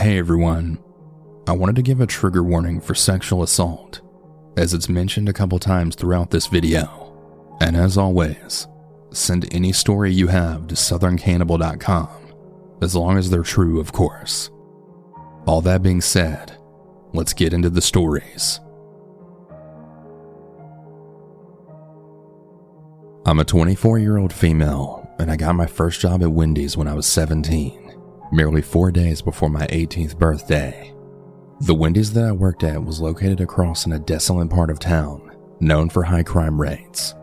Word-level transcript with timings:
Hey 0.00 0.16
everyone. 0.16 0.78
I 1.46 1.52
wanted 1.52 1.76
to 1.76 1.82
give 1.82 2.00
a 2.00 2.06
trigger 2.06 2.42
warning 2.42 2.80
for 2.80 2.94
sexual 2.94 3.42
assault, 3.42 4.00
as 4.56 4.72
it's 4.72 4.88
mentioned 4.88 5.28
a 5.28 5.34
couple 5.34 5.58
times 5.58 5.94
throughout 5.94 6.30
this 6.30 6.46
video. 6.46 7.54
And 7.60 7.76
as 7.76 7.98
always, 7.98 8.66
send 9.12 9.52
any 9.52 9.72
story 9.72 10.10
you 10.10 10.28
have 10.28 10.68
to 10.68 10.74
southerncannibal.com, 10.74 12.08
as 12.80 12.96
long 12.96 13.18
as 13.18 13.28
they're 13.28 13.42
true, 13.42 13.78
of 13.78 13.92
course. 13.92 14.48
All 15.46 15.60
that 15.60 15.82
being 15.82 16.00
said, 16.00 16.56
let's 17.12 17.34
get 17.34 17.52
into 17.52 17.68
the 17.68 17.82
stories. 17.82 18.58
I'm 23.26 23.38
a 23.38 23.44
24 23.44 23.98
year 23.98 24.16
old 24.16 24.32
female, 24.32 25.06
and 25.18 25.30
I 25.30 25.36
got 25.36 25.56
my 25.56 25.66
first 25.66 26.00
job 26.00 26.22
at 26.22 26.32
Wendy's 26.32 26.74
when 26.74 26.88
I 26.88 26.94
was 26.94 27.04
17, 27.04 27.89
merely 28.32 28.62
four 28.62 28.90
days 28.90 29.22
before 29.22 29.50
my 29.50 29.66
18th 29.66 30.18
birthday. 30.18 30.94
The 31.62 31.74
Wendy's 31.74 32.12
that 32.14 32.24
I 32.24 32.32
worked 32.32 32.64
at 32.64 32.82
was 32.82 33.00
located 33.00 33.40
across 33.40 33.86
in 33.86 33.92
a 33.92 33.98
desolate 33.98 34.50
part 34.50 34.70
of 34.70 34.78
town, 34.78 35.36
known 35.60 35.90
for 35.90 36.02
high 36.02 36.22
crime 36.22 36.60
rates. 36.60 37.14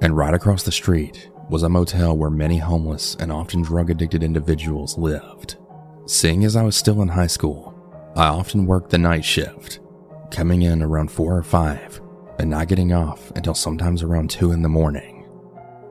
And 0.00 0.16
right 0.16 0.34
across 0.34 0.62
the 0.62 0.72
street 0.72 1.30
was 1.48 1.62
a 1.62 1.68
motel 1.68 2.16
where 2.16 2.30
many 2.30 2.58
homeless 2.58 3.16
and 3.18 3.32
often 3.32 3.62
drug 3.62 3.90
addicted 3.90 4.22
individuals 4.22 4.96
lived. 4.96 5.56
Seeing 6.06 6.44
as 6.44 6.56
I 6.56 6.62
was 6.62 6.76
still 6.76 7.02
in 7.02 7.08
high 7.08 7.26
school, 7.26 7.74
I 8.16 8.26
often 8.26 8.66
worked 8.66 8.90
the 8.90 8.98
night 8.98 9.24
shift, 9.24 9.80
coming 10.30 10.62
in 10.62 10.82
around 10.82 11.10
4 11.10 11.38
or 11.38 11.42
5 11.42 12.00
and 12.38 12.50
not 12.50 12.68
getting 12.68 12.92
off 12.92 13.30
until 13.32 13.54
sometimes 13.54 14.02
around 14.02 14.30
2 14.30 14.52
in 14.52 14.62
the 14.62 14.68
morning. 14.68 15.28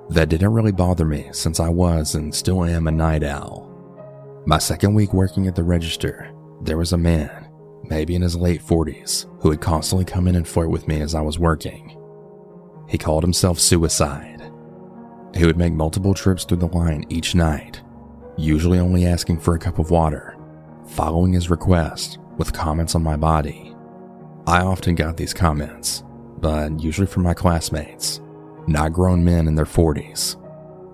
That 0.09 0.29
didn't 0.29 0.53
really 0.53 0.73
bother 0.73 1.05
me 1.05 1.29
since 1.31 1.59
I 1.59 1.69
was 1.69 2.15
and 2.15 2.33
still 2.35 2.65
am 2.65 2.87
a 2.87 2.91
night 2.91 3.23
owl. 3.23 3.70
My 4.45 4.57
second 4.57 4.95
week 4.95 5.13
working 5.13 5.47
at 5.47 5.55
the 5.55 5.63
register, 5.63 6.31
there 6.61 6.77
was 6.77 6.93
a 6.93 6.97
man 6.97 7.47
maybe 7.83 8.15
in 8.15 8.21
his 8.21 8.35
late 8.35 8.61
40s, 8.61 9.25
who 9.41 9.49
would 9.49 9.61
constantly 9.61 10.05
come 10.05 10.27
in 10.27 10.35
and 10.35 10.47
flirt 10.47 10.69
with 10.69 10.87
me 10.87 11.01
as 11.01 11.13
I 11.13 11.21
was 11.21 11.37
working. 11.37 11.97
He 12.87 12.97
called 12.97 13.23
himself 13.23 13.59
Suicide. 13.59 14.41
He 15.35 15.45
would 15.45 15.57
make 15.57 15.73
multiple 15.73 16.13
trips 16.13 16.43
through 16.43 16.57
the 16.57 16.67
line 16.67 17.05
each 17.09 17.35
night, 17.35 17.81
usually 18.37 18.79
only 18.79 19.05
asking 19.05 19.39
for 19.39 19.55
a 19.55 19.59
cup 19.59 19.77
of 19.77 19.91
water, 19.91 20.37
following 20.87 21.33
his 21.33 21.49
request 21.49 22.17
with 22.37 22.53
comments 22.53 22.95
on 22.95 23.03
my 23.03 23.17
body. 23.17 23.75
I 24.47 24.61
often 24.61 24.95
got 24.95 25.17
these 25.17 25.33
comments, 25.33 26.03
but 26.39 26.79
usually 26.79 27.07
from 27.07 27.23
my 27.23 27.33
classmates, 27.33 28.21
not 28.67 28.93
grown 28.93 29.23
men 29.23 29.47
in 29.47 29.55
their 29.55 29.65
40s. 29.65 30.40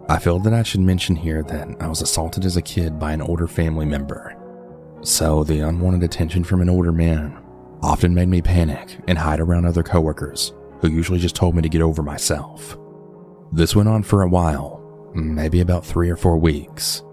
I 0.10 0.20
feel 0.20 0.40
that 0.40 0.54
I 0.54 0.64
should 0.64 0.82
mention 0.82 1.16
here 1.16 1.44
that 1.44 1.68
I 1.82 1.88
was 1.88 2.02
assaulted 2.02 2.46
as 2.46 2.58
a 2.58 2.62
kid 2.62 2.98
by 3.00 3.12
an 3.12 3.22
older 3.22 3.48
family 3.48 3.86
member 3.86 4.38
so 5.02 5.44
the 5.44 5.60
unwanted 5.60 6.04
attention 6.04 6.44
from 6.44 6.62
an 6.62 6.70
older 6.70 6.92
man 6.92 7.38
often 7.82 8.14
made 8.14 8.28
me 8.28 8.42
panic 8.42 8.98
and 9.08 9.18
hide 9.18 9.40
around 9.40 9.66
other 9.66 9.84
coworkers 9.84 10.54
who 10.82 10.90
usually 10.90 11.20
just 11.20 11.36
told 11.36 11.56
me 11.56 11.62
to 11.62 11.70
get 11.70 11.82
over 11.82 12.02
myself. 12.02 12.78
This 13.52 13.76
went 13.76 13.90
on 13.90 14.04
for 14.04 14.24
a 14.24 14.28
while, 14.28 15.12
maybe 15.14 15.62
about 15.62 15.86
three 15.86 16.10
or 16.10 16.18
four 16.18 16.38
weeks. 16.38 17.04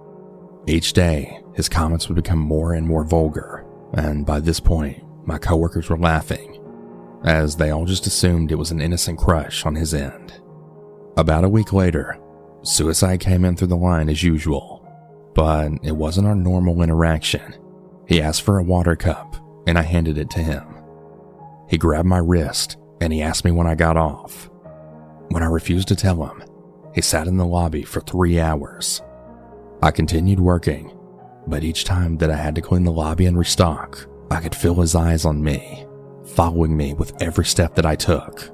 Each 0.67 0.93
day, 0.93 1.41
his 1.55 1.69
comments 1.69 2.09
would 2.09 2.17
become 2.17 2.39
more 2.39 2.73
and 2.73 2.87
more 2.87 3.05
vulgar, 3.05 3.65
and 3.93 4.27
by 4.27 4.41
this 4.41 4.61
point, 4.61 5.03
my 5.27 5.39
coworkers 5.39 5.89
were 5.89 5.99
laughing, 5.99 6.61
as 7.25 7.57
they 7.57 7.71
all 7.71 7.85
just 7.85 8.07
assumed 8.07 8.51
it 8.51 8.57
was 8.57 8.71
an 8.71 8.81
innocent 8.81 9.19
crush 9.19 9.65
on 9.65 9.75
his 9.75 9.95
end. 9.95 10.41
About 11.17 11.45
a 11.45 11.49
week 11.49 11.73
later, 11.73 12.19
Suicide 12.65 13.21
came 13.21 13.45
in 13.45 13.57
through 13.57 13.69
the 13.69 13.77
line 13.77 14.09
as 14.09 14.23
usual, 14.23 14.89
but 15.35 15.71
it 15.83 15.93
wasn't 15.93 16.27
our 16.27 16.35
normal 16.35 16.81
interaction. 16.81 17.55
He 18.09 18.23
asked 18.23 18.41
for 18.41 18.59
a 18.59 18.65
water 18.65 18.97
cup, 18.97 19.37
and 19.67 19.79
I 19.79 19.83
handed 19.83 20.17
it 20.17 20.31
to 20.31 20.41
him. 20.41 20.65
He 21.69 21.77
grabbed 21.77 22.09
my 22.09 22.19
wrist 22.19 22.79
and 23.01 23.13
he 23.13 23.21
asked 23.21 23.45
me 23.45 23.51
when 23.51 23.67
I 23.67 23.75
got 23.75 23.99
off. 23.99 24.49
When 25.29 25.43
I 25.43 25.47
refused 25.47 25.89
to 25.89 25.97
tell 25.97 26.25
him, 26.25 26.43
he 26.95 27.03
sat 27.03 27.27
in 27.27 27.37
the 27.37 27.45
lobby 27.45 27.83
for 27.83 28.01
three 28.01 28.41
hours. 28.41 29.03
I 29.83 29.91
continued 29.91 30.41
working, 30.41 30.97
but 31.47 31.65
each 31.65 31.85
time 31.85 32.17
that 32.19 32.31
I 32.31 32.37
had 32.37 32.55
to 32.55 32.63
clean 32.63 32.85
the 32.85 32.93
lobby 32.93 33.27
and 33.27 33.37
restock, 33.37 34.09
I 34.31 34.41
could 34.41 34.55
feel 34.55 34.77
his 34.77 34.95
eyes 34.95 35.27
on 35.27 35.43
me, 35.43 35.87
following 36.25 36.75
me 36.75 36.95
with 36.95 37.21
every 37.21 37.45
step 37.45 37.75
that 37.75 37.85
I 37.85 37.95
took. 37.97 38.54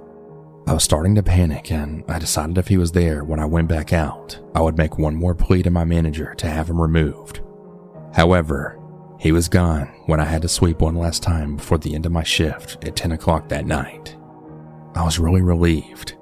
I 0.67 0.75
was 0.75 0.85
starting 0.85 1.15
to 1.17 1.23
panic, 1.23 1.73
and 1.73 2.05
I 2.09 2.19
decided 2.19 2.59
if 2.59 2.69
he 2.69 2.77
was 2.77 2.93
there 2.93 3.25
when 3.25 3.41
I 3.41 3.45
went 3.45 3.69
back 3.69 3.93
out, 3.93 4.39
I 4.55 4.61
would 4.61 4.79
make 4.79 4.99
one 4.99 5.17
more 5.17 5.35
plea 5.35 5.63
to 5.65 5.71
my 5.71 5.85
manager 5.85 6.35
to 6.37 6.49
have 6.49 6.71
him 6.71 6.81
removed. 6.81 7.41
However, 8.15 8.79
he 9.19 9.33
was 9.33 9.49
gone 9.49 9.87
when 10.07 10.21
I 10.21 10.25
had 10.25 10.43
to 10.43 10.49
sweep 10.49 10.81
one 10.81 10.95
last 10.95 11.23
time 11.23 11.57
before 11.57 11.79
the 11.79 11.95
end 11.95 12.07
of 12.07 12.13
my 12.13 12.23
shift 12.23 12.85
at 12.85 12.97
10 12.97 13.13
o'clock 13.13 13.49
that 13.49 13.67
night. 13.67 14.17
I 14.95 15.05
was 15.05 15.19
really 15.19 15.43
relieved. 15.43 16.17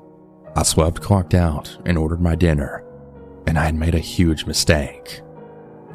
I 0.57 0.63
swept, 0.63 1.01
clocked 1.01 1.35
out, 1.35 1.77
and 1.85 1.97
ordered 1.97 2.21
my 2.21 2.35
dinner, 2.35 2.85
and 3.47 3.59
I 3.59 3.67
had 3.67 3.75
made 3.75 3.95
a 3.95 4.01
huge 4.01 4.47
mistake. 4.47 5.21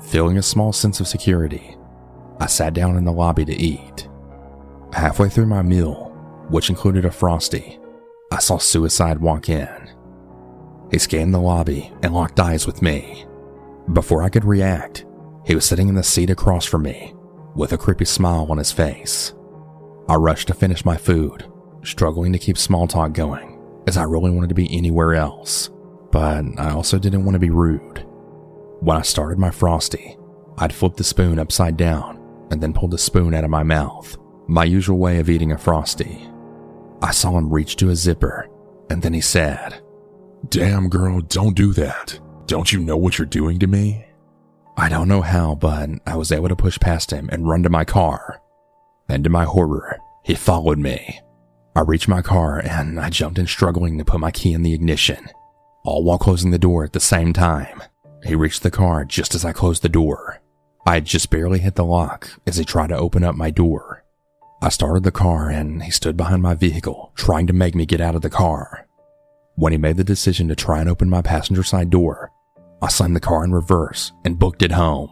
Feeling 0.01 0.37
a 0.37 0.43
small 0.43 0.71
sense 0.71 0.99
of 0.99 1.07
security, 1.07 1.75
I 2.39 2.45
sat 2.45 2.73
down 2.73 2.97
in 2.97 3.03
the 3.03 3.11
lobby 3.11 3.45
to 3.45 3.53
eat. 3.53 4.07
Halfway 4.93 5.29
through 5.29 5.47
my 5.47 5.61
meal, 5.61 6.09
which 6.49 6.69
included 6.69 7.05
a 7.05 7.11
frosty, 7.11 7.79
I 8.33 8.39
saw 8.39 8.57
Suicide 8.57 9.19
walk 9.19 9.47
in. 9.47 9.91
He 10.89 10.97
scanned 10.97 11.35
the 11.35 11.39
lobby 11.39 11.94
and 12.01 12.16
locked 12.16 12.39
eyes 12.39 12.66
with 12.66 12.81
me. 12.81 13.27
Before 13.94 14.23
I 14.23 14.29
could 14.29 14.44
react, 14.44 15.05
he 15.45 15.53
was 15.53 15.66
sitting 15.66 15.88
in 15.88 15.94
the 15.94 16.01
seat 16.01 16.31
across 16.31 16.66
from 16.66 16.81
me, 16.81 17.13
with 17.55 17.73
a 17.73 17.77
creepy 17.77 18.05
smile 18.05 18.47
on 18.49 18.57
his 18.57 18.72
face. 18.72 19.35
I 20.09 20.16
rushed 20.16 20.47
to 20.47 20.55
finish 20.55 20.83
my 20.83 20.97
food, 20.97 21.45
struggling 21.83 22.33
to 22.33 22.39
keep 22.39 22.57
small 22.57 22.88
talk 22.88 23.13
going, 23.13 23.61
as 23.85 23.97
I 23.97 24.03
really 24.03 24.31
wanted 24.31 24.49
to 24.49 24.55
be 24.55 24.75
anywhere 24.75 25.13
else, 25.13 25.69
but 26.11 26.43
I 26.57 26.72
also 26.72 26.97
didn't 26.97 27.25
want 27.25 27.35
to 27.35 27.39
be 27.39 27.51
rude. 27.51 28.03
When 28.79 28.97
I 28.97 29.03
started 29.03 29.38
my 29.38 29.51
frosty, 29.51 30.17
I'd 30.57 30.73
flip 30.73 30.95
the 30.95 31.03
spoon 31.03 31.38
upside 31.38 31.77
down 31.77 32.47
and 32.49 32.59
then 32.59 32.73
pull 32.73 32.88
the 32.88 32.97
spoon 32.97 33.35
out 33.35 33.43
of 33.43 33.51
my 33.51 33.61
mouth, 33.61 34.17
my 34.47 34.63
usual 34.63 34.97
way 34.97 35.19
of 35.19 35.29
eating 35.29 35.51
a 35.51 35.57
frosty. 35.57 36.27
I 37.03 37.12
saw 37.12 37.38
him 37.38 37.53
reach 37.53 37.75
to 37.78 37.88
his 37.88 38.00
zipper, 38.00 38.47
and 38.90 39.02
then 39.02 39.14
he 39.14 39.19
said, 39.19 39.81
Damn 40.47 40.88
girl, 40.88 41.19
don't 41.19 41.53
do 41.53 41.74
that. 41.74 42.18
Don't 42.47 42.72
you 42.72 42.80
know 42.80 42.96
what 42.96 43.18
you're 43.18 43.25
doing 43.25 43.59
to 43.59 43.68
me? 43.68 44.06
I 44.78 44.88
don't 44.88 45.09
know 45.09 45.22
how, 45.22 45.56
but 45.56 45.90
I 46.08 46.16
was 46.16 46.31
able 46.31 46.47
to 46.47 46.56
push 46.56 46.80
past 46.80 47.12
him 47.12 47.30
and 47.30 47.47
run 47.47 47.62
to 47.64 47.69
my 47.69 47.84
car. 47.84 48.41
And 49.09 49.22
to 49.25 49.30
my 49.30 49.44
horror, 49.44 50.00
he 50.24 50.34
followed 50.34 50.80
me. 50.80 51.19
I 51.75 51.81
reached 51.81 52.08
my 52.08 52.22
car 52.22 52.59
and 52.59 52.97
I 52.97 53.09
jumped 53.09 53.38
in 53.38 53.47
struggling 53.47 53.97
to 53.97 54.06
put 54.06 54.22
my 54.22 54.31
key 54.31 54.53
in 54.53 54.64
the 54.64 54.74
ignition, 54.74 55.30
all 55.84 56.06
while 56.06 56.18
closing 56.18 56.52
the 56.52 56.58
door 56.58 56.85
at 56.85 56.94
the 56.94 57.02
same 57.02 57.34
time. 57.34 57.84
He 58.25 58.34
reached 58.34 58.64
the 58.64 58.72
car 58.72 59.03
just 59.03 59.35
as 59.35 59.44
I 59.44 59.52
closed 59.52 59.81
the 59.81 59.90
door. 59.90 60.41
I 60.85 60.96
had 60.96 61.06
just 61.06 61.30
barely 61.30 61.59
hit 61.59 61.75
the 61.75 61.84
lock 61.84 62.30
as 62.47 62.56
he 62.56 62.64
tried 62.64 62.88
to 62.88 62.97
open 62.97 63.25
up 63.25 63.35
my 63.35 63.52
door. 63.52 64.03
I 64.63 64.69
started 64.69 65.03
the 65.03 65.12
car 65.12 65.50
and 65.50 65.84
he 65.84 65.91
stood 65.91 66.16
behind 66.16 66.41
my 66.41 66.53
vehicle 66.53 67.12
trying 67.16 67.47
to 67.47 67.53
make 67.53 67.75
me 67.75 67.85
get 67.85 68.00
out 68.00 68.16
of 68.16 68.22
the 68.22 68.29
car. 68.29 68.88
When 69.56 69.74
he 69.74 69.78
made 69.78 69.97
the 69.97 70.06
decision 70.06 70.47
to 70.47 70.56
try 70.56 70.79
and 70.79 70.88
open 70.88 71.09
my 71.09 71.22
passenger 71.22 71.63
side 71.63 71.90
door, 71.90 72.31
I 72.81 72.88
slammed 72.88 73.18
the 73.18 73.19
car 73.19 73.44
in 73.44 73.52
reverse 73.52 74.13
and 74.23 74.40
booked 74.40 74.62
it 74.62 74.72
home. 74.72 75.12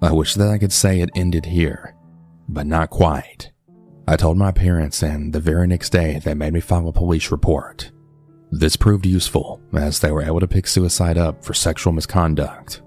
I 0.00 0.12
wish 0.12 0.34
that 0.34 0.48
I 0.48 0.58
could 0.58 0.72
say 0.72 1.00
it 1.00 1.10
ended 1.16 1.46
here, 1.46 1.96
but 2.48 2.64
not 2.64 2.90
quite. 2.90 3.50
I 4.06 4.14
told 4.14 4.38
my 4.38 4.52
parents, 4.52 5.02
and 5.02 5.32
the 5.32 5.40
very 5.40 5.66
next 5.66 5.90
day 5.90 6.20
they 6.20 6.34
made 6.34 6.52
me 6.52 6.60
file 6.60 6.86
a 6.86 6.92
police 6.92 7.32
report. 7.32 7.90
This 8.52 8.76
proved 8.76 9.04
useful 9.04 9.60
as 9.72 9.98
they 9.98 10.12
were 10.12 10.22
able 10.22 10.38
to 10.38 10.46
pick 10.46 10.68
suicide 10.68 11.18
up 11.18 11.44
for 11.44 11.54
sexual 11.54 11.92
misconduct. 11.92 12.82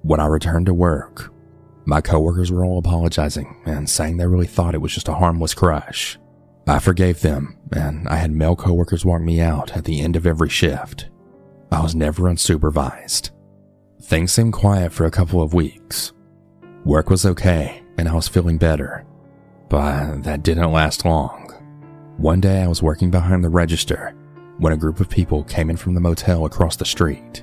When 0.00 0.18
I 0.18 0.26
returned 0.28 0.64
to 0.66 0.74
work, 0.74 1.30
my 1.84 2.00
coworkers 2.00 2.52
were 2.52 2.64
all 2.64 2.78
apologizing 2.78 3.62
and 3.64 3.88
saying 3.88 4.16
they 4.16 4.26
really 4.26 4.46
thought 4.46 4.74
it 4.74 4.80
was 4.80 4.92
just 4.92 5.08
a 5.08 5.14
harmless 5.14 5.54
crush. 5.54 6.18
I 6.66 6.78
forgave 6.78 7.20
them, 7.20 7.56
and 7.72 8.06
I 8.08 8.16
had 8.16 8.30
male 8.30 8.54
coworkers 8.54 9.04
walk 9.04 9.22
me 9.22 9.40
out 9.40 9.76
at 9.76 9.84
the 9.84 10.00
end 10.00 10.14
of 10.14 10.26
every 10.26 10.48
shift. 10.48 11.08
I 11.72 11.82
was 11.82 11.94
never 11.94 12.24
unsupervised. 12.24 13.30
Things 14.02 14.32
seemed 14.32 14.52
quiet 14.52 14.92
for 14.92 15.04
a 15.04 15.10
couple 15.10 15.42
of 15.42 15.54
weeks. 15.54 16.12
Work 16.84 17.10
was 17.10 17.26
okay, 17.26 17.82
and 17.98 18.08
I 18.08 18.14
was 18.14 18.28
feeling 18.28 18.58
better. 18.58 19.04
But 19.68 20.22
that 20.22 20.42
didn't 20.42 20.72
last 20.72 21.04
long. 21.04 21.50
One 22.18 22.40
day 22.40 22.62
I 22.62 22.68
was 22.68 22.82
working 22.82 23.10
behind 23.10 23.42
the 23.42 23.48
register 23.48 24.14
when 24.58 24.72
a 24.72 24.76
group 24.76 25.00
of 25.00 25.08
people 25.08 25.42
came 25.44 25.70
in 25.70 25.76
from 25.76 25.94
the 25.94 26.00
motel 26.00 26.44
across 26.44 26.76
the 26.76 26.84
street. 26.84 27.42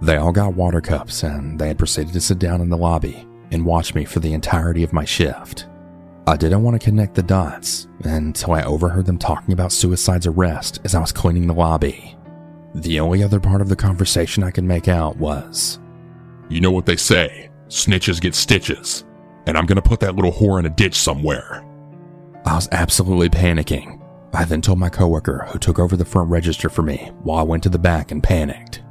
They 0.00 0.16
all 0.16 0.32
got 0.32 0.54
water 0.54 0.80
cups 0.80 1.22
and 1.22 1.58
they 1.58 1.68
had 1.68 1.78
proceeded 1.78 2.12
to 2.14 2.20
sit 2.20 2.38
down 2.38 2.60
in 2.60 2.70
the 2.70 2.76
lobby 2.76 3.27
and 3.50 3.64
watch 3.64 3.94
me 3.94 4.04
for 4.04 4.20
the 4.20 4.32
entirety 4.32 4.82
of 4.82 4.92
my 4.92 5.04
shift. 5.04 5.66
I 6.26 6.36
didn't 6.36 6.62
want 6.62 6.78
to 6.78 6.84
connect 6.84 7.14
the 7.14 7.22
dots 7.22 7.88
until 8.04 8.52
I 8.52 8.62
overheard 8.62 9.06
them 9.06 9.18
talking 9.18 9.52
about 9.52 9.72
Suicide's 9.72 10.26
arrest 10.26 10.80
as 10.84 10.94
I 10.94 11.00
was 11.00 11.12
cleaning 11.12 11.46
the 11.46 11.54
lobby. 11.54 12.16
The 12.74 13.00
only 13.00 13.22
other 13.22 13.40
part 13.40 13.62
of 13.62 13.70
the 13.70 13.76
conversation 13.76 14.42
I 14.42 14.50
could 14.50 14.64
make 14.64 14.88
out 14.88 15.16
was 15.16 15.78
You 16.50 16.60
know 16.60 16.70
what 16.70 16.86
they 16.86 16.96
say 16.96 17.48
snitches 17.68 18.20
get 18.20 18.34
stitches. 18.34 19.04
and 19.46 19.56
I'm 19.56 19.64
gonna 19.64 19.80
put 19.80 20.00
that 20.00 20.14
little 20.14 20.32
whore 20.32 20.58
in 20.58 20.66
a 20.66 20.70
ditch 20.70 20.94
somewhere. 20.94 21.64
I 22.44 22.54
was 22.54 22.68
absolutely 22.72 23.30
panicking. 23.30 23.98
I 24.34 24.44
then 24.44 24.60
told 24.60 24.78
my 24.78 24.90
coworker, 24.90 25.46
who 25.48 25.58
took 25.58 25.78
over 25.78 25.96
the 25.96 26.04
front 26.04 26.28
register 26.30 26.68
for 26.68 26.82
me, 26.82 27.10
while 27.22 27.38
I 27.38 27.42
went 27.42 27.62
to 27.62 27.70
the 27.70 27.78
back 27.78 28.10
and 28.12 28.22
panicked. 28.22 28.82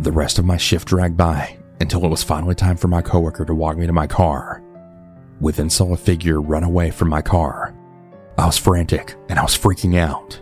The 0.00 0.12
rest 0.12 0.38
of 0.38 0.46
my 0.46 0.56
shift 0.56 0.88
dragged 0.88 1.18
by 1.18 1.58
until 1.80 2.04
it 2.04 2.08
was 2.08 2.22
finally 2.22 2.54
time 2.54 2.76
for 2.76 2.88
my 2.88 3.02
coworker 3.02 3.44
to 3.44 3.54
walk 3.54 3.76
me 3.76 3.86
to 3.86 3.92
my 3.92 4.06
car. 4.06 4.62
We 5.40 5.52
then 5.52 5.70
saw 5.70 5.92
a 5.92 5.96
figure 5.96 6.40
run 6.40 6.64
away 6.64 6.90
from 6.90 7.08
my 7.08 7.22
car. 7.22 7.74
I 8.38 8.46
was 8.46 8.58
frantic 8.58 9.14
and 9.28 9.38
I 9.38 9.42
was 9.42 9.58
freaking 9.58 9.98
out. 9.98 10.40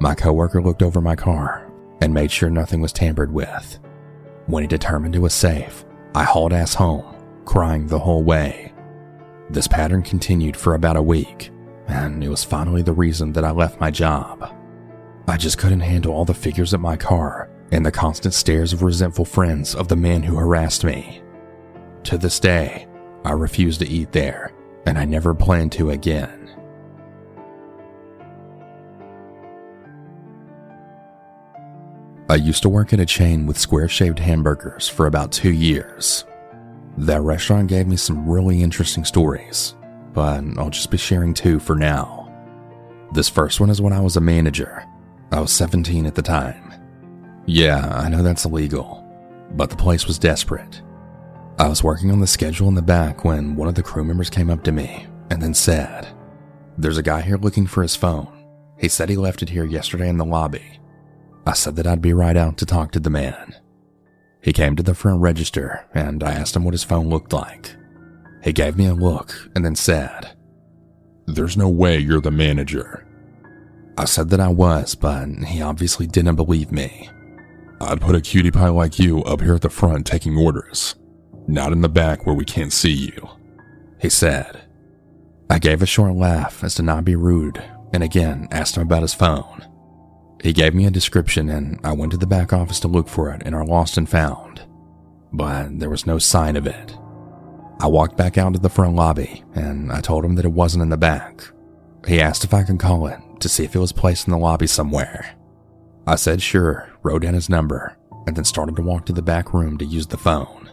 My 0.00 0.14
coworker 0.14 0.60
looked 0.62 0.82
over 0.82 1.00
my 1.00 1.14
car 1.14 1.70
and 2.00 2.12
made 2.12 2.30
sure 2.30 2.50
nothing 2.50 2.80
was 2.80 2.92
tampered 2.92 3.32
with. 3.32 3.78
When 4.46 4.62
he 4.62 4.66
determined 4.66 5.14
it 5.14 5.20
was 5.20 5.34
safe, 5.34 5.84
I 6.14 6.24
hauled 6.24 6.52
ass 6.52 6.74
home, 6.74 7.14
crying 7.44 7.86
the 7.86 7.98
whole 7.98 8.24
way. 8.24 8.72
This 9.50 9.68
pattern 9.68 10.02
continued 10.02 10.56
for 10.56 10.74
about 10.74 10.96
a 10.96 11.02
week, 11.02 11.50
and 11.86 12.22
it 12.22 12.28
was 12.28 12.44
finally 12.44 12.82
the 12.82 12.92
reason 12.92 13.32
that 13.32 13.44
I 13.44 13.52
left 13.52 13.80
my 13.80 13.90
job. 13.90 14.52
I 15.26 15.36
just 15.36 15.58
couldn't 15.58 15.80
handle 15.80 16.12
all 16.12 16.24
the 16.24 16.34
figures 16.34 16.74
at 16.74 16.80
my 16.80 16.96
car 16.96 17.48
and 17.74 17.84
the 17.84 17.90
constant 17.90 18.32
stares 18.32 18.72
of 18.72 18.84
resentful 18.84 19.24
friends 19.24 19.74
of 19.74 19.88
the 19.88 19.96
man 19.96 20.22
who 20.22 20.36
harassed 20.36 20.84
me. 20.84 21.20
To 22.04 22.16
this 22.16 22.38
day, 22.38 22.86
I 23.24 23.32
refuse 23.32 23.78
to 23.78 23.88
eat 23.88 24.12
there, 24.12 24.52
and 24.86 24.96
I 24.96 25.04
never 25.04 25.34
plan 25.34 25.70
to 25.70 25.90
again. 25.90 26.40
I 32.28 32.36
used 32.36 32.62
to 32.62 32.68
work 32.68 32.92
at 32.92 33.00
a 33.00 33.06
chain 33.06 33.44
with 33.44 33.58
square 33.58 33.88
shaped 33.88 34.20
hamburgers 34.20 34.88
for 34.88 35.08
about 35.08 35.32
two 35.32 35.52
years. 35.52 36.24
That 36.96 37.22
restaurant 37.22 37.68
gave 37.68 37.88
me 37.88 37.96
some 37.96 38.28
really 38.28 38.62
interesting 38.62 39.04
stories, 39.04 39.74
but 40.12 40.44
I'll 40.56 40.70
just 40.70 40.92
be 40.92 40.96
sharing 40.96 41.34
two 41.34 41.58
for 41.58 41.74
now. 41.74 42.32
This 43.12 43.28
first 43.28 43.58
one 43.58 43.68
is 43.68 43.82
when 43.82 43.92
I 43.92 44.00
was 44.00 44.16
a 44.16 44.20
manager. 44.20 44.84
I 45.32 45.40
was 45.40 45.50
17 45.50 46.06
at 46.06 46.14
the 46.14 46.22
time. 46.22 46.83
Yeah, 47.46 47.86
I 47.94 48.08
know 48.08 48.22
that's 48.22 48.44
illegal, 48.46 49.04
but 49.52 49.70
the 49.70 49.76
place 49.76 50.06
was 50.06 50.18
desperate. 50.18 50.80
I 51.58 51.68
was 51.68 51.84
working 51.84 52.10
on 52.10 52.20
the 52.20 52.26
schedule 52.26 52.68
in 52.68 52.74
the 52.74 52.82
back 52.82 53.24
when 53.24 53.54
one 53.54 53.68
of 53.68 53.74
the 53.74 53.82
crew 53.82 54.02
members 54.02 54.30
came 54.30 54.50
up 54.50 54.64
to 54.64 54.72
me 54.72 55.06
and 55.30 55.40
then 55.42 55.54
said, 55.54 56.08
There's 56.78 56.98
a 56.98 57.02
guy 57.02 57.20
here 57.20 57.36
looking 57.36 57.66
for 57.66 57.82
his 57.82 57.94
phone. 57.94 58.28
He 58.78 58.88
said 58.88 59.08
he 59.08 59.16
left 59.16 59.42
it 59.42 59.50
here 59.50 59.64
yesterday 59.64 60.08
in 60.08 60.16
the 60.16 60.24
lobby. 60.24 60.80
I 61.46 61.52
said 61.52 61.76
that 61.76 61.86
I'd 61.86 62.02
be 62.02 62.12
right 62.14 62.36
out 62.36 62.56
to 62.58 62.66
talk 62.66 62.90
to 62.92 63.00
the 63.00 63.10
man. 63.10 63.54
He 64.42 64.52
came 64.52 64.74
to 64.76 64.82
the 64.82 64.94
front 64.94 65.20
register 65.20 65.86
and 65.94 66.24
I 66.24 66.32
asked 66.32 66.56
him 66.56 66.64
what 66.64 66.74
his 66.74 66.84
phone 66.84 67.08
looked 67.08 67.32
like. 67.32 67.76
He 68.42 68.52
gave 68.52 68.76
me 68.76 68.86
a 68.86 68.94
look 68.94 69.50
and 69.54 69.64
then 69.64 69.76
said, 69.76 70.36
There's 71.26 71.56
no 71.56 71.68
way 71.68 71.98
you're 71.98 72.20
the 72.20 72.30
manager. 72.30 73.06
I 73.96 74.06
said 74.06 74.30
that 74.30 74.40
I 74.40 74.48
was, 74.48 74.94
but 74.94 75.28
he 75.46 75.62
obviously 75.62 76.06
didn't 76.06 76.36
believe 76.36 76.72
me. 76.72 77.08
I'd 77.80 78.00
put 78.00 78.14
a 78.14 78.20
cutie 78.20 78.50
pie 78.50 78.68
like 78.68 78.98
you 78.98 79.22
up 79.24 79.40
here 79.40 79.54
at 79.54 79.62
the 79.62 79.70
front 79.70 80.06
taking 80.06 80.36
orders, 80.36 80.94
not 81.46 81.72
in 81.72 81.80
the 81.80 81.88
back 81.88 82.26
where 82.26 82.34
we 82.34 82.44
can't 82.44 82.72
see 82.72 82.92
you. 82.92 83.28
He 84.00 84.08
said. 84.08 84.62
I 85.50 85.58
gave 85.58 85.82
a 85.82 85.86
short 85.86 86.14
laugh 86.14 86.64
as 86.64 86.74
to 86.76 86.82
not 86.82 87.04
be 87.04 87.16
rude 87.16 87.62
and 87.92 88.02
again 88.02 88.48
asked 88.50 88.76
him 88.76 88.82
about 88.82 89.02
his 89.02 89.14
phone. 89.14 89.66
He 90.42 90.52
gave 90.52 90.74
me 90.74 90.86
a 90.86 90.90
description 90.90 91.48
and 91.48 91.78
I 91.84 91.92
went 91.92 92.12
to 92.12 92.18
the 92.18 92.26
back 92.26 92.52
office 92.52 92.80
to 92.80 92.88
look 92.88 93.08
for 93.08 93.30
it 93.30 93.42
in 93.42 93.54
our 93.54 93.64
lost 93.64 93.96
and 93.96 94.08
found, 94.08 94.62
but 95.32 95.78
there 95.78 95.90
was 95.90 96.06
no 96.06 96.18
sign 96.18 96.56
of 96.56 96.66
it. 96.66 96.96
I 97.80 97.86
walked 97.86 98.16
back 98.16 98.38
out 98.38 98.52
to 98.54 98.58
the 98.58 98.68
front 98.68 98.94
lobby 98.94 99.44
and 99.54 99.92
I 99.92 100.00
told 100.00 100.24
him 100.24 100.34
that 100.36 100.44
it 100.44 100.52
wasn't 100.52 100.82
in 100.82 100.90
the 100.90 100.96
back. 100.96 101.44
He 102.06 102.20
asked 102.20 102.44
if 102.44 102.54
I 102.54 102.62
could 102.62 102.78
call 102.78 103.06
it 103.06 103.18
to 103.40 103.48
see 103.48 103.64
if 103.64 103.74
it 103.74 103.80
was 103.80 103.92
placed 103.92 104.26
in 104.26 104.32
the 104.32 104.38
lobby 104.38 104.66
somewhere. 104.66 105.34
I 106.06 106.16
said 106.16 106.42
sure, 106.42 106.90
wrote 107.02 107.22
down 107.22 107.34
his 107.34 107.48
number, 107.48 107.96
and 108.26 108.36
then 108.36 108.44
started 108.44 108.76
to 108.76 108.82
walk 108.82 109.06
to 109.06 109.12
the 109.12 109.22
back 109.22 109.54
room 109.54 109.78
to 109.78 109.84
use 109.84 110.06
the 110.06 110.16
phone. 110.16 110.70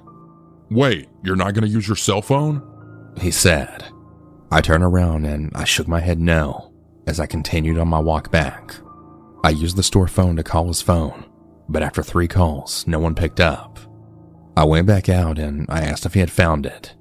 Wait, 0.70 1.10
you're 1.24 1.36
not 1.36 1.54
gonna 1.54 1.68
use 1.68 1.88
your 1.88 1.98
cell 1.98 2.22
phone? 2.22 2.62
He 3.20 3.32
said. 3.32 3.86
I 4.52 4.62
turned 4.62 4.84
around 4.84 5.26
and 5.26 5.52
I 5.56 5.64
shook 5.64 5.88
my 5.88 6.00
head 6.00 6.20
no 6.20 6.74
as 7.08 7.20
I 7.20 7.26
continued 7.26 7.78
on 7.78 7.88
my 7.88 8.00
walk 8.00 8.32
back. 8.32 8.76
I 9.44 9.50
used 9.50 9.76
the 9.76 9.84
store 9.84 10.08
phone 10.08 10.36
to 10.36 10.44
call 10.44 10.68
his 10.68 10.82
phone, 10.82 11.26
but 11.68 11.84
after 11.84 12.04
three 12.04 12.28
calls, 12.28 12.86
no 12.86 13.00
one 13.00 13.16
picked 13.16 13.40
up. 13.40 13.80
I 14.56 14.66
went 14.66 14.88
back 14.88 15.10
out 15.10 15.40
and 15.40 15.66
I 15.70 15.82
asked 15.82 16.06
if 16.06 16.14
he 16.14 16.20
had 16.20 16.32
found 16.32 16.66
it. 16.66 16.94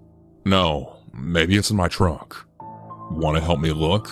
No, 0.44 0.96
maybe 1.12 1.56
it's 1.56 1.70
in 1.70 1.76
my 1.76 1.88
trunk. 1.88 2.34
Wanna 3.10 3.40
help 3.40 3.60
me 3.60 3.72
look? 3.72 4.08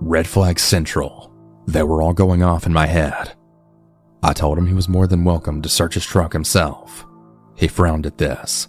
Red 0.00 0.26
flag 0.26 0.58
central. 0.58 1.32
They 1.66 1.82
were 1.82 2.00
all 2.00 2.14
going 2.14 2.42
off 2.42 2.66
in 2.66 2.72
my 2.72 2.86
head. 2.86 3.34
I 4.22 4.32
told 4.32 4.58
him 4.58 4.66
he 4.66 4.74
was 4.74 4.88
more 4.88 5.06
than 5.06 5.24
welcome 5.24 5.62
to 5.62 5.68
search 5.68 5.94
his 5.94 6.04
truck 6.04 6.32
himself. 6.32 7.06
He 7.56 7.68
frowned 7.68 8.06
at 8.06 8.18
this. 8.18 8.68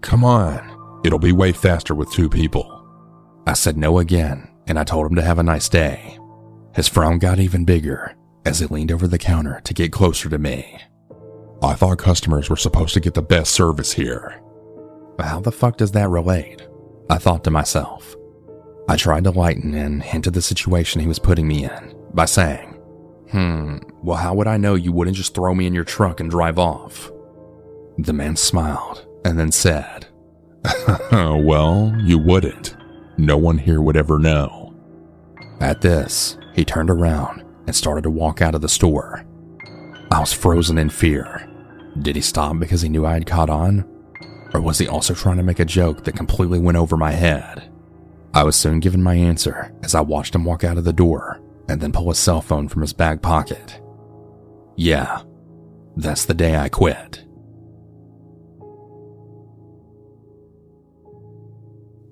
Come 0.00 0.24
on, 0.24 1.00
it'll 1.04 1.18
be 1.18 1.32
way 1.32 1.52
faster 1.52 1.94
with 1.94 2.12
two 2.12 2.28
people. 2.28 2.72
I 3.46 3.52
said 3.52 3.76
no 3.76 3.98
again, 3.98 4.48
and 4.66 4.78
I 4.78 4.84
told 4.84 5.06
him 5.06 5.16
to 5.16 5.22
have 5.22 5.38
a 5.38 5.42
nice 5.42 5.68
day. 5.68 6.18
His 6.74 6.88
frown 6.88 7.18
got 7.18 7.38
even 7.38 7.64
bigger 7.64 8.14
as 8.44 8.60
he 8.60 8.66
leaned 8.66 8.92
over 8.92 9.08
the 9.08 9.18
counter 9.18 9.60
to 9.64 9.74
get 9.74 9.92
closer 9.92 10.28
to 10.28 10.38
me. 10.38 10.78
I 11.62 11.74
thought 11.74 11.98
customers 11.98 12.50
were 12.50 12.56
supposed 12.56 12.94
to 12.94 13.00
get 13.00 13.14
the 13.14 13.22
best 13.22 13.52
service 13.52 13.92
here. 13.92 14.42
How 15.18 15.40
the 15.40 15.52
fuck 15.52 15.78
does 15.78 15.92
that 15.92 16.08
relate? 16.10 16.66
I 17.08 17.18
thought 17.18 17.44
to 17.44 17.50
myself. 17.50 18.14
I 18.88 18.96
tried 18.96 19.24
to 19.24 19.30
lighten 19.30 19.74
and 19.74 20.02
hint 20.02 20.26
at 20.26 20.34
the 20.34 20.42
situation 20.42 21.00
he 21.00 21.08
was 21.08 21.18
putting 21.18 21.48
me 21.48 21.64
in 21.64 21.96
by 22.12 22.26
saying, 22.26 22.75
Hmm, 23.30 23.78
well, 24.02 24.16
how 24.16 24.34
would 24.34 24.46
I 24.46 24.56
know 24.56 24.74
you 24.74 24.92
wouldn't 24.92 25.16
just 25.16 25.34
throw 25.34 25.54
me 25.54 25.66
in 25.66 25.74
your 25.74 25.84
truck 25.84 26.20
and 26.20 26.30
drive 26.30 26.58
off? 26.58 27.10
The 27.98 28.12
man 28.12 28.36
smiled 28.36 29.06
and 29.24 29.38
then 29.38 29.50
said, 29.50 30.06
well, 31.12 31.94
you 31.98 32.18
wouldn't. 32.18 32.76
No 33.16 33.36
one 33.36 33.58
here 33.58 33.80
would 33.80 33.96
ever 33.96 34.18
know. 34.18 34.74
At 35.60 35.80
this, 35.80 36.38
he 36.54 36.64
turned 36.64 36.90
around 36.90 37.42
and 37.66 37.74
started 37.74 38.02
to 38.02 38.10
walk 38.10 38.42
out 38.42 38.54
of 38.54 38.60
the 38.60 38.68
store. 38.68 39.24
I 40.12 40.20
was 40.20 40.32
frozen 40.32 40.78
in 40.78 40.90
fear. 40.90 41.48
Did 42.00 42.14
he 42.14 42.22
stop 42.22 42.58
because 42.58 42.82
he 42.82 42.88
knew 42.88 43.06
I 43.06 43.14
had 43.14 43.26
caught 43.26 43.50
on? 43.50 43.84
Or 44.54 44.60
was 44.60 44.78
he 44.78 44.86
also 44.86 45.14
trying 45.14 45.38
to 45.38 45.42
make 45.42 45.58
a 45.58 45.64
joke 45.64 46.04
that 46.04 46.16
completely 46.16 46.60
went 46.60 46.78
over 46.78 46.96
my 46.96 47.10
head? 47.10 47.72
I 48.34 48.44
was 48.44 48.54
soon 48.54 48.80
given 48.80 49.02
my 49.02 49.14
answer 49.14 49.72
as 49.82 49.94
I 49.94 50.02
watched 50.02 50.34
him 50.34 50.44
walk 50.44 50.62
out 50.62 50.78
of 50.78 50.84
the 50.84 50.92
door 50.92 51.40
and 51.68 51.80
then 51.80 51.92
pull 51.92 52.08
his 52.08 52.18
cell 52.18 52.40
phone 52.40 52.68
from 52.68 52.82
his 52.82 52.92
back 52.92 53.22
pocket. 53.22 53.80
Yeah, 54.76 55.22
that's 55.96 56.24
the 56.24 56.34
day 56.34 56.56
I 56.56 56.68
quit. 56.68 57.24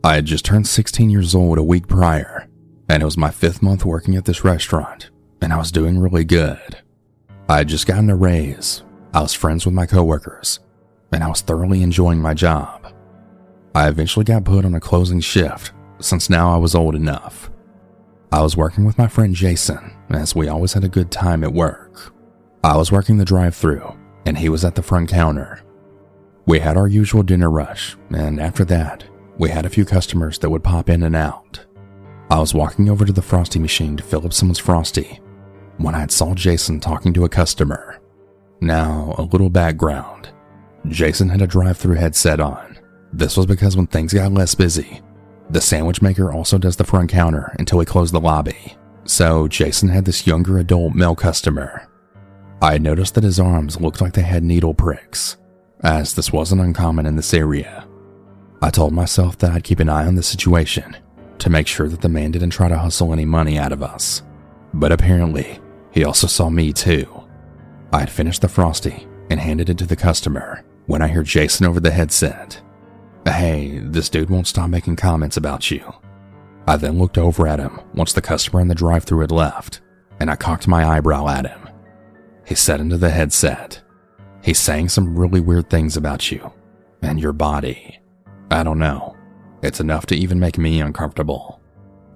I 0.02 0.16
had 0.16 0.26
just 0.26 0.44
turned 0.44 0.66
16 0.66 1.08
years 1.08 1.34
old 1.34 1.56
a 1.56 1.62
week 1.62 1.88
prior 1.88 2.48
and 2.88 3.02
it 3.02 3.06
was 3.06 3.16
my 3.16 3.30
fifth 3.30 3.62
month 3.62 3.84
working 3.84 4.16
at 4.16 4.24
this 4.24 4.44
restaurant, 4.44 5.10
and 5.40 5.52
I 5.52 5.56
was 5.56 5.72
doing 5.72 5.98
really 5.98 6.24
good. 6.24 6.78
I 7.48 7.58
had 7.58 7.68
just 7.68 7.86
gotten 7.86 8.10
a 8.10 8.16
raise, 8.16 8.82
I 9.12 9.22
was 9.22 9.34
friends 9.34 9.64
with 9.64 9.74
my 9.74 9.86
coworkers, 9.86 10.60
and 11.12 11.22
I 11.22 11.28
was 11.28 11.40
thoroughly 11.40 11.82
enjoying 11.82 12.20
my 12.20 12.34
job. 12.34 12.92
I 13.74 13.88
eventually 13.88 14.24
got 14.24 14.44
put 14.44 14.64
on 14.64 14.74
a 14.74 14.80
closing 14.80 15.20
shift 15.20 15.72
since 16.00 16.28
now 16.28 16.52
I 16.52 16.56
was 16.56 16.74
old 16.74 16.94
enough. 16.94 17.50
I 18.34 18.42
was 18.42 18.56
working 18.56 18.84
with 18.84 18.98
my 18.98 19.06
friend 19.06 19.32
Jason, 19.32 19.92
as 20.10 20.34
we 20.34 20.48
always 20.48 20.72
had 20.72 20.82
a 20.82 20.88
good 20.88 21.12
time 21.12 21.44
at 21.44 21.52
work. 21.52 22.12
I 22.64 22.76
was 22.76 22.90
working 22.90 23.16
the 23.16 23.24
drive 23.24 23.54
through, 23.54 23.96
and 24.26 24.36
he 24.36 24.48
was 24.48 24.64
at 24.64 24.74
the 24.74 24.82
front 24.82 25.08
counter. 25.08 25.62
We 26.44 26.58
had 26.58 26.76
our 26.76 26.88
usual 26.88 27.22
dinner 27.22 27.48
rush, 27.48 27.96
and 28.10 28.40
after 28.40 28.64
that, 28.64 29.04
we 29.38 29.50
had 29.50 29.66
a 29.66 29.70
few 29.70 29.84
customers 29.84 30.36
that 30.40 30.50
would 30.50 30.64
pop 30.64 30.90
in 30.90 31.04
and 31.04 31.14
out. 31.14 31.64
I 32.28 32.40
was 32.40 32.54
walking 32.54 32.90
over 32.90 33.04
to 33.04 33.12
the 33.12 33.22
Frosty 33.22 33.60
machine 33.60 33.96
to 33.98 34.02
fill 34.02 34.26
up 34.26 34.32
someone's 34.32 34.58
Frosty 34.58 35.20
when 35.76 35.94
I 35.94 36.04
saw 36.08 36.34
Jason 36.34 36.80
talking 36.80 37.14
to 37.14 37.24
a 37.24 37.28
customer. 37.28 38.00
Now, 38.60 39.14
a 39.16 39.22
little 39.22 39.48
background. 39.48 40.30
Jason 40.88 41.28
had 41.28 41.40
a 41.40 41.46
drive 41.46 41.78
through 41.78 41.94
headset 41.94 42.40
on. 42.40 42.80
This 43.12 43.36
was 43.36 43.46
because 43.46 43.76
when 43.76 43.86
things 43.86 44.12
got 44.12 44.32
less 44.32 44.56
busy, 44.56 45.02
the 45.54 45.60
sandwich 45.60 46.02
maker 46.02 46.32
also 46.32 46.58
does 46.58 46.74
the 46.76 46.84
front 46.84 47.08
counter 47.08 47.54
until 47.60 47.78
we 47.78 47.84
close 47.84 48.10
the 48.10 48.20
lobby. 48.20 48.76
So, 49.04 49.46
Jason 49.46 49.88
had 49.88 50.04
this 50.04 50.26
younger 50.26 50.58
adult 50.58 50.94
male 50.94 51.14
customer. 51.14 51.88
I 52.60 52.78
noticed 52.78 53.14
that 53.14 53.22
his 53.22 53.38
arms 53.38 53.80
looked 53.80 54.00
like 54.00 54.14
they 54.14 54.22
had 54.22 54.42
needle 54.42 54.74
pricks, 54.74 55.36
as 55.84 56.14
this 56.14 56.32
wasn't 56.32 56.62
uncommon 56.62 57.06
in 57.06 57.14
this 57.14 57.32
area. 57.32 57.86
I 58.62 58.70
told 58.70 58.92
myself 58.94 59.38
that 59.38 59.52
I'd 59.52 59.62
keep 59.62 59.78
an 59.78 59.88
eye 59.88 60.06
on 60.06 60.16
the 60.16 60.24
situation 60.24 60.96
to 61.38 61.50
make 61.50 61.68
sure 61.68 61.88
that 61.88 62.00
the 62.00 62.08
man 62.08 62.32
didn't 62.32 62.50
try 62.50 62.68
to 62.68 62.78
hustle 62.78 63.12
any 63.12 63.24
money 63.24 63.56
out 63.56 63.70
of 63.70 63.82
us. 63.82 64.22
But 64.72 64.90
apparently, 64.90 65.60
he 65.92 66.04
also 66.04 66.26
saw 66.26 66.50
me 66.50 66.72
too. 66.72 67.06
I 67.92 68.00
had 68.00 68.10
finished 68.10 68.40
the 68.40 68.48
Frosty 68.48 69.06
and 69.30 69.38
handed 69.38 69.70
it 69.70 69.78
to 69.78 69.86
the 69.86 69.94
customer 69.94 70.64
when 70.86 71.00
I 71.00 71.06
heard 71.06 71.26
Jason 71.26 71.64
over 71.64 71.78
the 71.78 71.92
headset. 71.92 72.60
Hey, 73.26 73.78
this 73.78 74.08
dude 74.08 74.30
won't 74.30 74.46
stop 74.46 74.68
making 74.68 74.96
comments 74.96 75.36
about 75.36 75.70
you. 75.70 75.94
I 76.66 76.76
then 76.76 76.98
looked 76.98 77.18
over 77.18 77.46
at 77.46 77.60
him 77.60 77.80
once 77.94 78.12
the 78.12 78.22
customer 78.22 78.60
in 78.60 78.68
the 78.68 78.74
drive 78.74 79.04
thru 79.04 79.20
had 79.20 79.30
left, 79.30 79.80
and 80.20 80.30
I 80.30 80.36
cocked 80.36 80.68
my 80.68 80.84
eyebrow 80.84 81.28
at 81.28 81.46
him. 81.46 81.68
He 82.46 82.54
said 82.54 82.80
into 82.80 82.98
the 82.98 83.10
headset, 83.10 83.82
He's 84.42 84.58
saying 84.58 84.90
some 84.90 85.18
really 85.18 85.40
weird 85.40 85.70
things 85.70 85.96
about 85.96 86.30
you 86.30 86.52
and 87.00 87.18
your 87.18 87.32
body. 87.32 87.98
I 88.50 88.62
don't 88.62 88.78
know. 88.78 89.16
It's 89.62 89.80
enough 89.80 90.04
to 90.06 90.14
even 90.14 90.38
make 90.38 90.58
me 90.58 90.80
uncomfortable. 90.80 91.62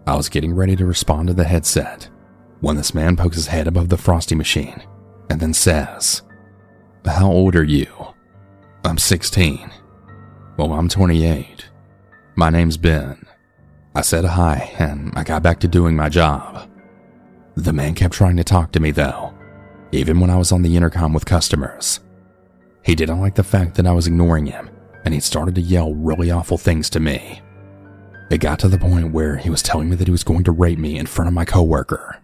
I 0.07 0.15
was 0.15 0.29
getting 0.29 0.55
ready 0.55 0.77
to 0.77 0.85
respond 0.85 1.29
to 1.29 1.35
the 1.35 1.45
headset 1.45 2.11
when 2.61 2.77
this 2.77 2.95
man 2.95 3.17
pokes 3.17 3.37
his 3.37 3.47
head 3.47 3.67
above 3.67 3.89
the 3.89 3.97
frosty 3.97 4.35
machine 4.35 4.83
and 5.31 5.41
then 5.41 5.55
says, 5.55 6.23
How 7.07 7.31
old 7.31 7.57
are 7.57 7.65
you? 7.65 7.89
I'm 8.85 8.99
16. 8.99 9.71
Well, 10.59 10.73
I'm 10.73 10.89
28. 10.89 11.67
My 12.35 12.51
name's 12.51 12.77
Ben. 12.77 13.25
I 13.95 14.01
said 14.01 14.25
hi 14.25 14.75
and 14.81 15.13
I 15.15 15.23
got 15.23 15.41
back 15.41 15.61
to 15.61 15.69
doing 15.69 15.95
my 15.95 16.09
job. 16.09 16.69
The 17.55 17.73
man 17.73 17.95
kept 17.95 18.13
trying 18.13 18.37
to 18.39 18.43
talk 18.45 18.73
to 18.73 18.81
me 18.81 18.91
though, 18.91 19.33
even 19.93 20.19
when 20.19 20.31
I 20.31 20.37
was 20.37 20.51
on 20.51 20.63
the 20.63 20.77
intercom 20.77 21.13
with 21.13 21.25
customers. 21.25 22.01
He 22.83 22.97
didn't 22.97 23.21
like 23.21 23.37
the 23.37 23.45
fact 23.45 23.77
that 23.77 23.87
I 23.87 23.93
was 23.93 24.09
ignoring 24.09 24.47
him, 24.47 24.69
and 25.05 25.15
he 25.15 25.21
started 25.21 25.55
to 25.55 25.61
yell 25.61 25.95
really 25.95 26.33
awful 26.33 26.59
things 26.59 26.91
to 26.91 26.99
me. 26.99 27.41
It 28.29 28.39
got 28.39 28.59
to 28.59 28.69
the 28.69 28.79
point 28.79 29.13
where 29.13 29.37
he 29.37 29.51
was 29.51 29.63
telling 29.63 29.89
me 29.89 29.95
that 29.95 30.09
he 30.09 30.13
was 30.13 30.25
going 30.25 30.43
to 30.43 30.51
rape 30.51 30.81
me 30.81 30.99
in 30.99 31.07
front 31.07 31.29
of 31.29 31.35
my 31.35 31.45
coworker. 31.45 32.21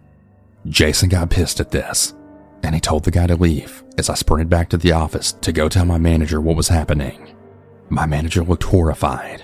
Jason 0.67 1.07
got 1.07 1.29
pissed 1.29 1.61
at 1.61 1.71
this, 1.71 2.13
and 2.63 2.75
he 2.75 2.81
told 2.81 3.05
the 3.05 3.11
guy 3.11 3.27
to 3.27 3.37
leave 3.37 3.85
as 3.97 4.09
I 4.09 4.15
sprinted 4.15 4.49
back 4.49 4.67
to 4.71 4.77
the 4.77 4.91
office 4.91 5.31
to 5.31 5.53
go 5.53 5.69
tell 5.69 5.85
my 5.85 5.97
manager 5.97 6.41
what 6.41 6.57
was 6.57 6.67
happening. 6.67 7.31
My 7.89 8.05
manager 8.05 8.43
looked 8.43 8.63
horrified, 8.63 9.43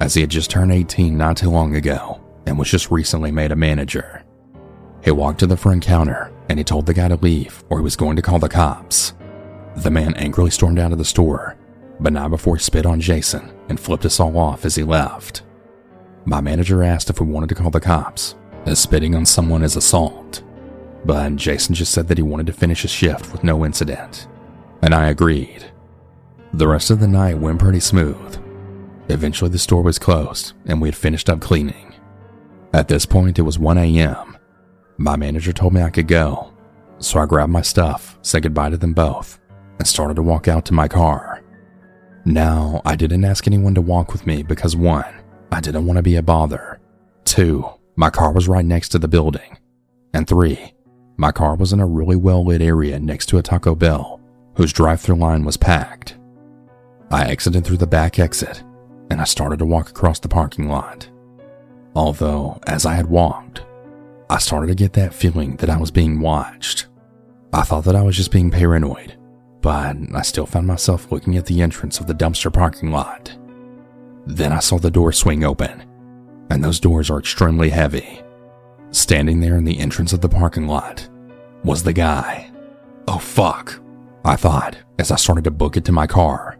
as 0.00 0.14
he 0.14 0.20
had 0.22 0.30
just 0.30 0.50
turned 0.50 0.72
18 0.72 1.16
not 1.16 1.36
too 1.36 1.50
long 1.50 1.76
ago 1.76 2.20
and 2.46 2.58
was 2.58 2.70
just 2.70 2.90
recently 2.90 3.30
made 3.30 3.52
a 3.52 3.56
manager. 3.56 4.22
He 5.02 5.10
walked 5.10 5.40
to 5.40 5.46
the 5.46 5.56
front 5.56 5.84
counter 5.84 6.32
and 6.48 6.58
he 6.58 6.64
told 6.64 6.86
the 6.86 6.94
guy 6.94 7.08
to 7.08 7.16
leave 7.16 7.62
or 7.68 7.78
he 7.78 7.84
was 7.84 7.96
going 7.96 8.16
to 8.16 8.22
call 8.22 8.38
the 8.38 8.48
cops. 8.48 9.14
The 9.76 9.90
man 9.90 10.14
angrily 10.14 10.50
stormed 10.50 10.78
out 10.78 10.92
of 10.92 10.98
the 10.98 11.04
store, 11.04 11.56
but 12.00 12.12
not 12.12 12.30
before 12.30 12.56
he 12.56 12.62
spit 12.62 12.86
on 12.86 13.00
Jason 13.00 13.52
and 13.68 13.78
flipped 13.78 14.04
us 14.04 14.20
all 14.20 14.38
off 14.38 14.64
as 14.64 14.76
he 14.76 14.82
left. 14.82 15.42
My 16.24 16.40
manager 16.40 16.82
asked 16.82 17.10
if 17.10 17.20
we 17.20 17.26
wanted 17.26 17.48
to 17.50 17.54
call 17.54 17.70
the 17.70 17.80
cops, 17.80 18.34
as 18.66 18.78
spitting 18.78 19.14
on 19.14 19.26
someone 19.26 19.62
is 19.62 19.76
assault, 19.76 20.42
but 21.04 21.36
Jason 21.36 21.74
just 21.74 21.92
said 21.92 22.08
that 22.08 22.16
he 22.16 22.22
wanted 22.22 22.46
to 22.46 22.52
finish 22.52 22.82
his 22.82 22.90
shift 22.90 23.30
with 23.30 23.44
no 23.44 23.64
incident, 23.64 24.26
and 24.80 24.94
I 24.94 25.08
agreed. 25.08 25.70
The 26.56 26.68
rest 26.68 26.90
of 26.90 27.00
the 27.00 27.08
night 27.08 27.38
went 27.38 27.58
pretty 27.58 27.80
smooth. 27.80 28.38
Eventually, 29.08 29.50
the 29.50 29.58
store 29.58 29.82
was 29.82 29.98
closed 29.98 30.52
and 30.66 30.80
we 30.80 30.86
had 30.86 30.94
finished 30.94 31.28
up 31.28 31.40
cleaning. 31.40 31.92
At 32.72 32.86
this 32.86 33.04
point, 33.06 33.40
it 33.40 33.42
was 33.42 33.58
1 33.58 33.76
a.m. 33.76 34.38
My 34.96 35.16
manager 35.16 35.52
told 35.52 35.72
me 35.72 35.82
I 35.82 35.90
could 35.90 36.06
go, 36.06 36.54
so 36.98 37.18
I 37.18 37.26
grabbed 37.26 37.50
my 37.50 37.60
stuff, 37.60 38.16
said 38.22 38.44
goodbye 38.44 38.70
to 38.70 38.76
them 38.76 38.92
both, 38.92 39.40
and 39.80 39.88
started 39.88 40.14
to 40.14 40.22
walk 40.22 40.46
out 40.46 40.64
to 40.66 40.72
my 40.72 40.86
car. 40.86 41.42
Now, 42.24 42.82
I 42.84 42.94
didn't 42.94 43.24
ask 43.24 43.48
anyone 43.48 43.74
to 43.74 43.80
walk 43.80 44.12
with 44.12 44.24
me 44.24 44.44
because 44.44 44.76
one, 44.76 45.12
I 45.50 45.60
didn't 45.60 45.86
want 45.86 45.96
to 45.96 46.04
be 46.04 46.14
a 46.14 46.22
bother. 46.22 46.78
Two, 47.24 47.68
my 47.96 48.10
car 48.10 48.30
was 48.30 48.46
right 48.46 48.64
next 48.64 48.90
to 48.90 49.00
the 49.00 49.08
building. 49.08 49.58
And 50.12 50.28
three, 50.28 50.72
my 51.16 51.32
car 51.32 51.56
was 51.56 51.72
in 51.72 51.80
a 51.80 51.86
really 51.86 52.16
well 52.16 52.44
lit 52.44 52.62
area 52.62 53.00
next 53.00 53.26
to 53.30 53.38
a 53.38 53.42
Taco 53.42 53.74
Bell, 53.74 54.20
whose 54.54 54.72
drive 54.72 55.00
through 55.00 55.16
line 55.16 55.44
was 55.44 55.56
packed. 55.56 56.16
I 57.14 57.26
exited 57.26 57.64
through 57.64 57.78
the 57.78 57.86
back 57.86 58.18
exit 58.18 58.62
and 59.10 59.20
I 59.20 59.24
started 59.24 59.60
to 59.60 59.66
walk 59.66 59.88
across 59.88 60.18
the 60.18 60.28
parking 60.28 60.68
lot. 60.68 61.08
Although, 61.94 62.58
as 62.66 62.84
I 62.84 62.94
had 62.94 63.06
walked, 63.06 63.64
I 64.28 64.38
started 64.38 64.66
to 64.66 64.74
get 64.74 64.92
that 64.94 65.14
feeling 65.14 65.56
that 65.56 65.70
I 65.70 65.76
was 65.76 65.90
being 65.90 66.20
watched. 66.20 66.86
I 67.52 67.62
thought 67.62 67.84
that 67.84 67.96
I 67.96 68.02
was 68.02 68.16
just 68.16 68.32
being 68.32 68.50
paranoid 68.50 69.16
but 69.64 69.96
I 70.14 70.20
still 70.20 70.44
found 70.44 70.66
myself 70.66 71.10
looking 71.10 71.38
at 71.38 71.46
the 71.46 71.62
entrance 71.62 71.98
of 71.98 72.06
the 72.06 72.12
dumpster 72.12 72.52
parking 72.52 72.90
lot. 72.90 73.34
Then 74.26 74.52
I 74.52 74.58
saw 74.58 74.76
the 74.76 74.90
door 74.90 75.10
swing 75.10 75.42
open, 75.42 75.86
and 76.50 76.62
those 76.62 76.78
doors 76.78 77.08
are 77.08 77.18
extremely 77.18 77.70
heavy. 77.70 78.20
Standing 78.90 79.40
there 79.40 79.56
in 79.56 79.64
the 79.64 79.78
entrance 79.78 80.12
of 80.12 80.20
the 80.20 80.28
parking 80.28 80.66
lot 80.66 81.08
was 81.64 81.82
the 81.82 81.94
guy. 81.94 82.50
Oh 83.08 83.16
fuck, 83.16 83.80
I 84.22 84.36
thought 84.36 84.76
as 84.98 85.10
I 85.10 85.16
started 85.16 85.44
to 85.44 85.50
book 85.50 85.78
it 85.78 85.86
to 85.86 85.92
my 85.92 86.06
car. 86.06 86.53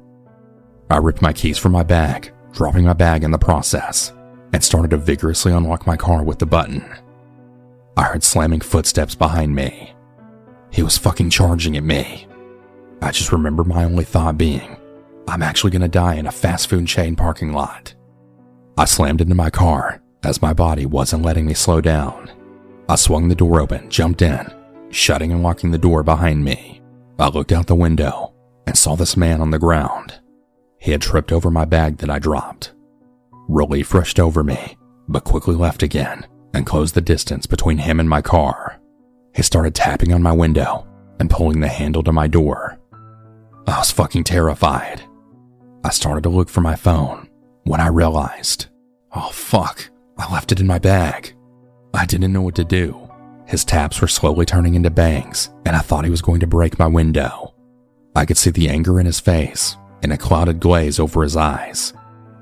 I 0.90 0.98
ripped 0.98 1.22
my 1.22 1.32
keys 1.32 1.58
from 1.58 1.72
my 1.72 1.82
bag, 1.82 2.32
dropping 2.52 2.84
my 2.84 2.92
bag 2.92 3.24
in 3.24 3.30
the 3.30 3.38
process, 3.38 4.12
and 4.52 4.62
started 4.62 4.90
to 4.90 4.96
vigorously 4.96 5.52
unlock 5.52 5.86
my 5.86 5.96
car 5.96 6.22
with 6.22 6.38
the 6.38 6.46
button. 6.46 6.84
I 7.96 8.04
heard 8.04 8.22
slamming 8.22 8.60
footsteps 8.60 9.14
behind 9.14 9.54
me. 9.54 9.94
He 10.70 10.82
was 10.82 10.98
fucking 10.98 11.30
charging 11.30 11.76
at 11.76 11.84
me. 11.84 12.26
I 13.00 13.10
just 13.10 13.32
remember 13.32 13.64
my 13.64 13.84
only 13.84 14.04
thought 14.04 14.38
being, 14.38 14.76
I'm 15.26 15.42
actually 15.42 15.70
to 15.78 15.88
die 15.88 16.14
in 16.14 16.26
a 16.26 16.32
fast 16.32 16.68
food 16.68 16.86
chain 16.86 17.16
parking 17.16 17.52
lot. 17.52 17.94
I 18.76 18.84
slammed 18.84 19.20
into 19.20 19.34
my 19.34 19.50
car 19.50 20.02
as 20.22 20.42
my 20.42 20.52
body 20.52 20.86
wasn't 20.86 21.22
letting 21.22 21.46
me 21.46 21.54
slow 21.54 21.80
down. 21.80 22.30
I 22.88 22.96
swung 22.96 23.28
the 23.28 23.34
door 23.34 23.60
open, 23.60 23.88
jumped 23.88 24.22
in, 24.22 24.52
shutting 24.90 25.32
and 25.32 25.42
locking 25.42 25.70
the 25.70 25.78
door 25.78 26.02
behind 26.02 26.44
me. 26.44 26.82
I 27.18 27.28
looked 27.28 27.52
out 27.52 27.66
the 27.66 27.74
window 27.74 28.34
and 28.66 28.76
saw 28.76 28.96
this 28.96 29.16
man 29.16 29.40
on 29.40 29.50
the 29.50 29.58
ground. 29.58 30.20
He 30.84 30.92
had 30.92 31.00
tripped 31.00 31.32
over 31.32 31.50
my 31.50 31.64
bag 31.64 31.96
that 31.98 32.10
I 32.10 32.18
dropped. 32.18 32.74
Relief 33.48 33.94
rushed 33.94 34.20
over 34.20 34.44
me, 34.44 34.76
but 35.08 35.24
quickly 35.24 35.54
left 35.54 35.82
again 35.82 36.26
and 36.52 36.66
closed 36.66 36.94
the 36.94 37.00
distance 37.00 37.46
between 37.46 37.78
him 37.78 37.98
and 37.98 38.08
my 38.08 38.20
car. 38.20 38.78
He 39.34 39.40
started 39.40 39.74
tapping 39.74 40.12
on 40.12 40.22
my 40.22 40.32
window 40.32 40.86
and 41.18 41.30
pulling 41.30 41.60
the 41.60 41.68
handle 41.68 42.02
to 42.02 42.12
my 42.12 42.26
door. 42.26 42.78
I 43.66 43.78
was 43.78 43.92
fucking 43.92 44.24
terrified. 44.24 45.00
I 45.82 45.88
started 45.88 46.22
to 46.24 46.28
look 46.28 46.50
for 46.50 46.60
my 46.60 46.76
phone 46.76 47.30
when 47.62 47.80
I 47.80 47.86
realized, 47.86 48.66
oh 49.16 49.30
fuck, 49.30 49.88
I 50.18 50.30
left 50.30 50.52
it 50.52 50.60
in 50.60 50.66
my 50.66 50.78
bag. 50.78 51.34
I 51.94 52.04
didn't 52.04 52.34
know 52.34 52.42
what 52.42 52.56
to 52.56 52.64
do. 52.64 53.10
His 53.46 53.64
taps 53.64 54.02
were 54.02 54.06
slowly 54.06 54.44
turning 54.44 54.74
into 54.74 54.90
bangs, 54.90 55.48
and 55.64 55.76
I 55.76 55.78
thought 55.78 56.04
he 56.04 56.10
was 56.10 56.20
going 56.20 56.40
to 56.40 56.46
break 56.46 56.78
my 56.78 56.88
window. 56.88 57.54
I 58.14 58.26
could 58.26 58.36
see 58.36 58.50
the 58.50 58.68
anger 58.68 59.00
in 59.00 59.06
his 59.06 59.18
face 59.18 59.78
and 60.04 60.12
a 60.12 60.18
clouded 60.18 60.60
glaze 60.60 61.00
over 61.00 61.22
his 61.22 61.34
eyes. 61.34 61.94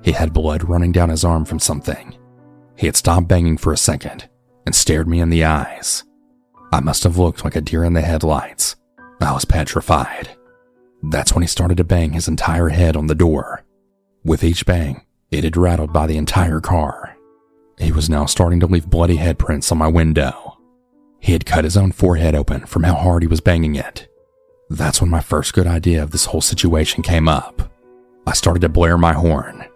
He 0.03 0.11
had 0.11 0.33
blood 0.33 0.69
running 0.69 0.91
down 0.91 1.11
his 1.11 1.25
arm 1.25 1.45
from 1.45 1.61
something. 1.61 2.19
He 2.77 2.87
had 2.87 2.97
stopped 2.97 3.29
banging 3.29 3.57
for 3.57 3.73
a 3.73 3.77
second 3.77 4.29
and 4.67 4.75
stared 4.75 5.07
me 5.07 5.21
in 5.21 5.31
the 5.31 5.45
eyes. 5.45 6.03
I 6.73 6.81
must 6.81 7.05
have 7.05 7.19
looked 7.19 7.45
like 7.45 7.55
a 7.55 7.61
deer 7.61 7.85
in 7.85 7.93
the 7.93 8.01
headlights. 8.01 8.75
I 9.21 9.33
was 9.33 9.45
petrified. 9.45 10.31
That's 11.05 11.35
when 11.35 11.43
he 11.43 11.49
started 11.49 11.77
to 11.77 11.85
bang 11.85 12.13
his 12.13 12.27
entire 12.27 12.71
head 12.71 12.97
on 12.97 13.07
the 13.07 13.15
door. 13.15 13.63
With 14.25 14.43
each 14.43 14.67
bang, 14.67 15.07
it 15.31 15.45
had 15.45 15.57
rattled 15.57 15.93
by 15.93 16.09
the 16.09 16.17
entire 16.17 16.61
car. 16.61 17.17
He 17.79 17.93
was 17.93 18.11
now 18.11 18.27
starting 18.27 18.59
to 18.61 18.67
leave 18.67 18.91
bloody 18.91 19.17
headprints 19.17 19.71
on 19.71 19.79
my 19.79 19.89
window. 19.89 20.59
He 21.21 21.33
had 21.33 21.47
cut 21.47 21.63
his 21.63 21.77
own 21.77 21.93
forehead 21.93 22.35
open 22.35 22.67
from 22.67 22.83
how 22.83 22.95
hard 22.95 23.23
he 23.23 23.29
was 23.29 23.41
banging 23.41 23.77
it. 23.77 24.09
That's 24.73 25.03
when 25.03 25.11
my 25.11 25.21
first 25.21 25.53
good 25.53 25.67
idea 25.67 26.03
of 26.03 26.13
this 26.13 26.25
whole 26.25 26.41
situation 26.41 27.03
came 27.03 27.29
up. 27.29 27.71
I 28.27 28.33
started 28.33 28.61
to 28.61 28.71
blare 28.71 28.97
my 28.97 29.13
horn. 29.13 29.67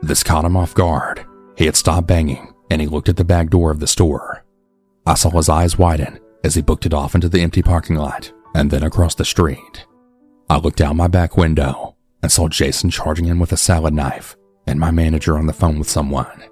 This 0.00 0.22
caught 0.22 0.46
him 0.46 0.56
off 0.56 0.74
guard. 0.74 1.26
He 1.58 1.66
had 1.66 1.76
stopped 1.76 2.06
banging 2.06 2.54
and 2.70 2.80
he 2.80 2.86
looked 2.86 3.10
at 3.10 3.18
the 3.18 3.26
back 3.26 3.50
door 3.50 3.70
of 3.70 3.78
the 3.78 3.86
store. 3.86 4.46
I 5.04 5.14
saw 5.14 5.28
his 5.30 5.50
eyes 5.50 5.76
widen 5.76 6.18
as 6.44 6.54
he 6.54 6.62
booked 6.62 6.86
it 6.86 6.94
off 6.94 7.14
into 7.14 7.28
the 7.28 7.42
empty 7.42 7.60
parking 7.60 7.96
lot 7.96 8.32
and 8.54 8.70
then 8.70 8.82
across 8.82 9.14
the 9.14 9.24
street. 9.26 9.86
I 10.48 10.56
looked 10.56 10.80
out 10.80 10.96
my 10.96 11.08
back 11.08 11.36
window 11.36 11.96
and 12.22 12.32
saw 12.32 12.48
Jason 12.48 12.88
charging 12.88 13.26
in 13.26 13.38
with 13.38 13.52
a 13.52 13.58
salad 13.58 13.92
knife 13.92 14.34
and 14.66 14.80
my 14.80 14.90
manager 14.90 15.36
on 15.36 15.46
the 15.46 15.52
phone 15.52 15.78
with 15.78 15.90
someone. 15.90 16.42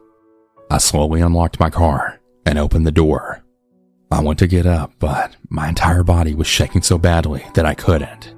I 0.70 0.78
slowly 0.78 1.22
unlocked 1.22 1.60
my 1.60 1.70
car 1.70 2.20
and 2.44 2.58
opened 2.58 2.86
the 2.86 2.92
door. 2.92 3.42
I 4.16 4.20
went 4.20 4.38
to 4.38 4.46
get 4.46 4.64
up, 4.64 4.92
but 4.99 5.37
my 5.50 5.68
entire 5.68 6.02
body 6.02 6.35
was 6.35 6.46
shaking 6.46 6.80
so 6.80 6.96
badly 6.96 7.44
that 7.52 7.66
I 7.66 7.75
couldn't. 7.75 8.35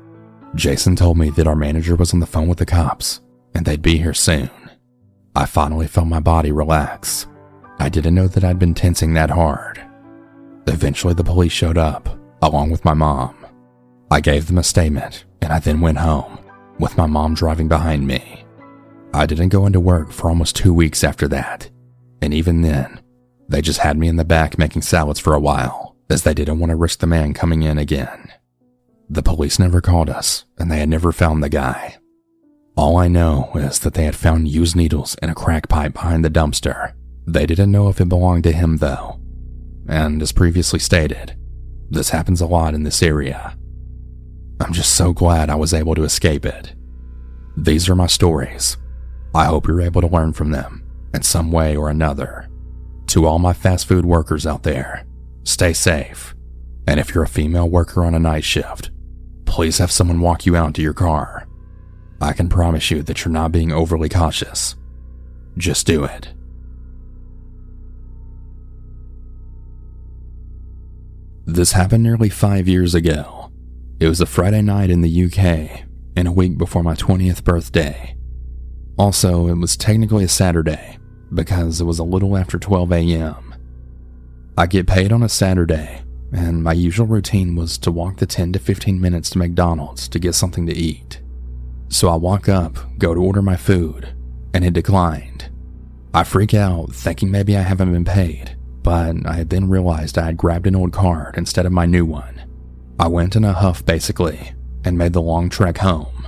Jason 0.57 0.97
told 0.97 1.17
me 1.17 1.31
that 1.31 1.47
our 1.47 1.55
manager 1.55 1.95
was 1.95 2.13
on 2.13 2.19
the 2.19 2.27
phone 2.27 2.49
with 2.49 2.59
the 2.59 2.67
cops 2.67 3.21
and 3.55 3.65
they'd 3.65 3.81
be 3.81 3.97
here 3.97 4.13
soon. 4.13 4.51
I 5.37 5.47
finally 5.47 5.87
felt 5.87 6.09
my 6.09 6.19
body 6.19 6.51
relax. 6.51 7.29
I 7.79 7.91
didn't 7.91 8.17
know 8.17 8.27
that 8.27 8.43
I'd 8.43 8.59
been 8.59 8.75
tensing 8.75 9.15
that 9.15 9.31
hard. 9.31 9.81
Eventually, 10.67 11.15
the 11.15 11.23
police 11.23 11.53
showed 11.53 11.79
up, 11.79 12.09
along 12.43 12.71
with 12.71 12.85
my 12.85 12.95
mom. 12.95 13.47
I 14.11 14.21
gave 14.21 14.49
them 14.49 14.59
a 14.59 14.65
statement 14.65 15.27
and 15.43 15.53
I 15.53 15.61
then 15.61 15.81
went 15.81 15.99
home, 15.99 16.41
with 16.81 16.97
my 16.97 17.07
mom 17.07 17.35
driving 17.35 17.69
behind 17.69 18.05
me. 18.05 18.45
I 19.15 19.27
didn't 19.27 19.51
go 19.51 19.65
into 19.65 19.79
work 19.79 20.11
for 20.11 20.29
almost 20.29 20.57
two 20.57 20.75
weeks 20.75 21.05
after 21.05 21.29
that, 21.29 21.71
and 22.21 22.35
even 22.35 22.63
then, 22.63 23.01
they 23.49 23.63
just 23.63 23.81
had 23.81 23.97
me 23.97 24.09
in 24.09 24.17
the 24.17 24.25
back 24.25 24.59
making 24.59 24.83
salads 24.83 25.19
for 25.19 25.35
a 25.35 25.41
while, 25.41 25.97
as 26.11 26.23
they 26.23 26.35
didn't 26.35 26.59
want 26.59 26.71
to 26.71 26.77
risk 26.77 27.01
the 27.01 27.07
man 27.07 27.35
coming 27.35 27.63
in 27.63 27.79
again. 27.79 28.33
The 29.11 29.23
police 29.23 29.59
never 29.59 29.81
called 29.81 30.11
us, 30.11 30.45
and 30.59 30.71
they 30.71 30.79
had 30.79 30.89
never 30.89 31.13
found 31.13 31.43
the 31.43 31.49
guy. 31.49 31.97
All 32.77 32.97
I 32.97 33.09
know 33.09 33.51
is 33.55 33.81
that 33.81 33.95
they 33.95 34.05
had 34.05 34.15
found 34.15 34.49
used 34.49 34.77
needles 34.77 35.17
in 35.23 35.31
a 35.31 35.35
crack 35.35 35.69
pipe 35.69 35.95
behind 35.95 36.25
the 36.25 36.31
dumpster. 36.31 36.93
They 37.27 37.47
didn't 37.47 37.73
know 37.73 37.89
if 37.89 38.01
it 38.01 38.09
belonged 38.09 38.45
to 38.45 38.53
him, 38.53 38.77
though. 38.77 39.21
And 39.89 40.21
as 40.23 40.33
previously 40.33 40.79
stated, 40.79 41.37
this 41.91 42.11
happens 42.11 42.41
a 42.41 42.47
lot 42.47 42.75
in 42.75 42.83
this 42.83 43.03
area. 43.03 43.57
I'm 44.61 44.73
just 44.73 44.95
so 44.95 45.13
glad 45.13 45.51
I 45.51 45.55
was 45.55 45.73
able 45.73 45.95
to 45.95 46.05
escape 46.05 46.45
it. 46.45 46.75
These 47.57 47.89
are 47.89 47.97
my 47.97 48.07
stories. 48.07 48.77
I 49.35 49.47
hope 49.47 49.67
you're 49.67 49.81
able 49.81 50.01
to 50.03 50.07
learn 50.07 50.33
from 50.33 50.51
them 50.51 50.85
in 51.15 51.23
some 51.23 51.51
way 51.51 51.77
or 51.77 51.89
another. 51.89 52.48
To 53.09 53.25
all 53.25 53.39
my 53.39 53.55
fast 53.55 53.87
food 53.87 54.05
workers 54.05 54.47
out 54.47 54.63
there, 54.63 55.07
stay 55.45 55.73
safe. 55.73 56.35
And 56.87 57.01
if 57.01 57.15
you're 57.15 57.25
a 57.25 57.29
female 57.29 57.69
worker 57.69 58.05
on 58.05 58.15
a 58.15 58.19
night 58.19 58.45
shift, 58.45 58.91
please 59.47 59.79
have 59.79 59.91
someone 59.91 60.21
walk 60.21 60.45
you 60.45 60.57
out 60.57 60.75
to 60.75 60.83
your 60.83 60.95
car. 60.95 61.49
I 62.21 62.33
can 62.35 62.49
promise 62.49 62.91
you 62.91 63.03
that 63.03 63.25
you're 63.25 63.33
not 63.33 63.53
being 63.53 63.73
overly 63.73 64.09
cautious. 64.09 64.77
Just 65.57 65.87
do 65.87 66.05
it. 66.05 66.33
This 71.47 71.73
happened 71.73 72.03
nearly 72.03 72.29
five 72.29 72.69
years 72.69 72.95
ago. 72.95 73.51
It 74.01 74.09
was 74.09 74.21
a 74.21 74.27
Friday 74.27 74.61
night 74.61 74.91
in 74.91 75.01
the 75.01 75.25
UK, 75.25 75.87
and 76.15 76.29
a 76.29 76.33
week 76.33 76.59
before 76.59 76.83
my 76.83 76.95
20th 76.95 77.43
birthday. 77.43 78.17
Also, 78.99 79.49
it 79.49 79.57
was 79.57 79.77
technically 79.77 80.25
a 80.25 80.29
Saturday, 80.29 80.98
because 81.33 81.81
it 81.81 81.85
was 81.85 81.99
a 81.99 82.05
little 82.05 82.37
after 82.37 82.59
12 82.59 82.93
a.m. 82.93 83.55
I 84.57 84.67
get 84.67 84.87
paid 84.87 85.13
on 85.13 85.23
a 85.23 85.29
Saturday, 85.29 86.03
and 86.33 86.63
my 86.63 86.73
usual 86.73 87.07
routine 87.07 87.55
was 87.55 87.79
to 87.79 87.93
walk 87.93 88.17
the 88.17 88.27
10 88.27 88.53
to 88.53 88.59
15 88.59 89.01
minutes 89.01 89.31
to 89.31 89.39
McDonald's 89.39 90.09
to 90.09 90.19
get 90.19 90.35
something 90.35 90.67
to 90.67 90.75
eat. 90.75 91.21
So 91.89 92.09
I 92.09 92.17
walk 92.17 92.49
up, 92.49 92.77
go 92.99 93.15
to 93.15 93.21
order 93.21 93.41
my 93.41 93.57
food, 93.57 94.09
and 94.53 94.65
it 94.65 94.75
declined. 94.75 95.51
I 96.13 96.25
freak 96.25 96.55
out, 96.55 96.93
thinking 96.93 97.31
maybe 97.31 97.57
I 97.57 97.63
haven't 97.63 97.93
been 97.93 98.05
paid, 98.05 98.57
but 98.83 99.27
I 99.27 99.35
had 99.35 99.51
then 99.51 99.69
realized 99.69 100.19
I 100.19 100.27
had 100.27 100.37
grabbed 100.37 100.67
an 100.67 100.77
old 100.77 100.93
card 100.93 101.37
instead 101.37 101.67
of 101.67 101.73
my 101.73 101.87
new 101.87 102.05
one. 102.05 102.43
I 102.99 103.07
went 103.09 103.37
in 103.37 103.45
a 103.45 103.53
huff 103.53 103.85
basically, 103.85 104.53
and 104.85 104.99
made 104.99 105.13
the 105.13 105.23
long 105.23 105.49
trek 105.49 105.79
home. 105.79 106.27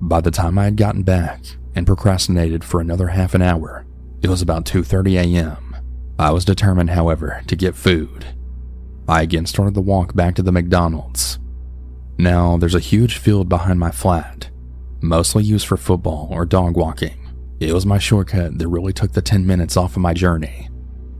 By 0.00 0.20
the 0.20 0.30
time 0.30 0.58
I 0.58 0.64
had 0.64 0.76
gotten 0.76 1.02
back 1.02 1.42
and 1.74 1.86
procrastinated 1.86 2.62
for 2.62 2.80
another 2.80 3.08
half 3.08 3.34
an 3.34 3.42
hour, 3.42 3.86
it 4.24 4.30
was 4.30 4.40
about 4.40 4.64
2:30 4.64 5.16
a.m. 5.18 5.76
I 6.18 6.30
was 6.30 6.46
determined, 6.46 6.90
however, 6.90 7.42
to 7.46 7.56
get 7.56 7.74
food. 7.74 8.24
I 9.06 9.20
again 9.20 9.44
started 9.44 9.74
the 9.74 9.82
walk 9.82 10.14
back 10.14 10.34
to 10.36 10.42
the 10.42 10.52
McDonald's. 10.52 11.38
Now, 12.16 12.56
there's 12.56 12.74
a 12.74 12.80
huge 12.80 13.18
field 13.18 13.50
behind 13.50 13.78
my 13.78 13.90
flat, 13.90 14.48
mostly 15.02 15.44
used 15.44 15.66
for 15.66 15.76
football 15.76 16.28
or 16.30 16.46
dog 16.46 16.74
walking. 16.74 17.30
It 17.60 17.74
was 17.74 17.84
my 17.84 17.98
shortcut 17.98 18.58
that 18.58 18.68
really 18.68 18.94
took 18.94 19.12
the 19.12 19.20
10 19.20 19.46
minutes 19.46 19.76
off 19.76 19.96
of 19.96 20.02
my 20.02 20.14
journey. 20.14 20.70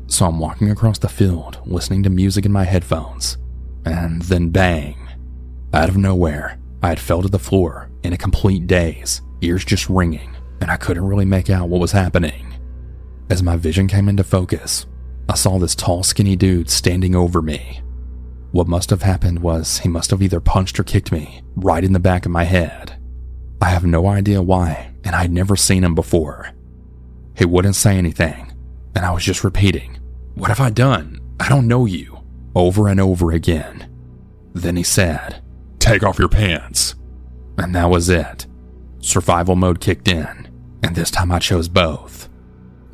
So 0.06 0.24
I'm 0.24 0.38
walking 0.38 0.70
across 0.70 0.98
the 0.98 1.08
field, 1.08 1.58
listening 1.66 2.04
to 2.04 2.10
music 2.10 2.46
in 2.46 2.52
my 2.52 2.64
headphones, 2.64 3.36
and 3.84 4.22
then 4.22 4.48
bang! 4.48 4.96
Out 5.74 5.90
of 5.90 5.98
nowhere, 5.98 6.58
I 6.82 6.88
had 6.88 7.00
fell 7.00 7.20
to 7.20 7.28
the 7.28 7.38
floor 7.38 7.90
in 8.02 8.14
a 8.14 8.18
complete 8.18 8.66
daze, 8.66 9.20
ears 9.42 9.64
just 9.64 9.90
ringing, 9.90 10.34
and 10.62 10.70
I 10.70 10.76
couldn't 10.76 11.04
really 11.04 11.24
make 11.26 11.50
out 11.50 11.68
what 11.68 11.80
was 11.80 11.92
happening. 11.92 12.53
As 13.30 13.42
my 13.42 13.56
vision 13.56 13.88
came 13.88 14.08
into 14.08 14.22
focus, 14.24 14.86
I 15.28 15.34
saw 15.34 15.58
this 15.58 15.74
tall, 15.74 16.02
skinny 16.02 16.36
dude 16.36 16.68
standing 16.68 17.14
over 17.14 17.40
me. 17.40 17.80
What 18.52 18.68
must 18.68 18.90
have 18.90 19.02
happened 19.02 19.40
was 19.40 19.78
he 19.78 19.88
must 19.88 20.10
have 20.10 20.22
either 20.22 20.40
punched 20.40 20.78
or 20.78 20.84
kicked 20.84 21.10
me 21.10 21.42
right 21.56 21.82
in 21.82 21.92
the 21.92 21.98
back 21.98 22.26
of 22.26 22.32
my 22.32 22.44
head. 22.44 23.00
I 23.60 23.70
have 23.70 23.84
no 23.84 24.06
idea 24.06 24.42
why, 24.42 24.92
and 25.04 25.14
I'd 25.16 25.32
never 25.32 25.56
seen 25.56 25.82
him 25.82 25.94
before. 25.94 26.50
He 27.36 27.46
wouldn't 27.46 27.76
say 27.76 27.96
anything, 27.96 28.52
and 28.94 29.04
I 29.04 29.10
was 29.10 29.24
just 29.24 29.42
repeating, 29.42 29.98
What 30.34 30.48
have 30.48 30.60
I 30.60 30.70
done? 30.70 31.20
I 31.40 31.48
don't 31.48 31.66
know 31.66 31.86
you, 31.86 32.18
over 32.54 32.88
and 32.88 33.00
over 33.00 33.32
again. 33.32 33.90
Then 34.52 34.76
he 34.76 34.82
said, 34.82 35.42
Take 35.78 36.02
off 36.02 36.18
your 36.18 36.28
pants. 36.28 36.94
And 37.56 37.74
that 37.74 37.88
was 37.88 38.08
it. 38.08 38.46
Survival 39.00 39.56
mode 39.56 39.80
kicked 39.80 40.08
in, 40.08 40.48
and 40.82 40.94
this 40.94 41.10
time 41.10 41.32
I 41.32 41.38
chose 41.38 41.68
both. 41.68 42.28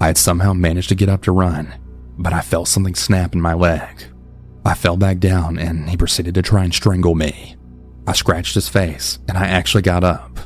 I 0.00 0.06
had 0.06 0.16
somehow 0.16 0.54
managed 0.54 0.88
to 0.88 0.94
get 0.94 1.08
up 1.08 1.22
to 1.22 1.32
run, 1.32 1.74
but 2.16 2.32
I 2.32 2.40
felt 2.40 2.68
something 2.68 2.94
snap 2.94 3.34
in 3.34 3.40
my 3.40 3.54
leg. 3.54 4.04
I 4.64 4.74
fell 4.74 4.96
back 4.96 5.18
down, 5.18 5.58
and 5.58 5.90
he 5.90 5.96
proceeded 5.96 6.34
to 6.34 6.42
try 6.42 6.64
and 6.64 6.72
strangle 6.72 7.14
me. 7.14 7.56
I 8.06 8.12
scratched 8.12 8.54
his 8.54 8.68
face, 8.68 9.18
and 9.28 9.36
I 9.36 9.46
actually 9.46 9.82
got 9.82 10.04
up. 10.04 10.38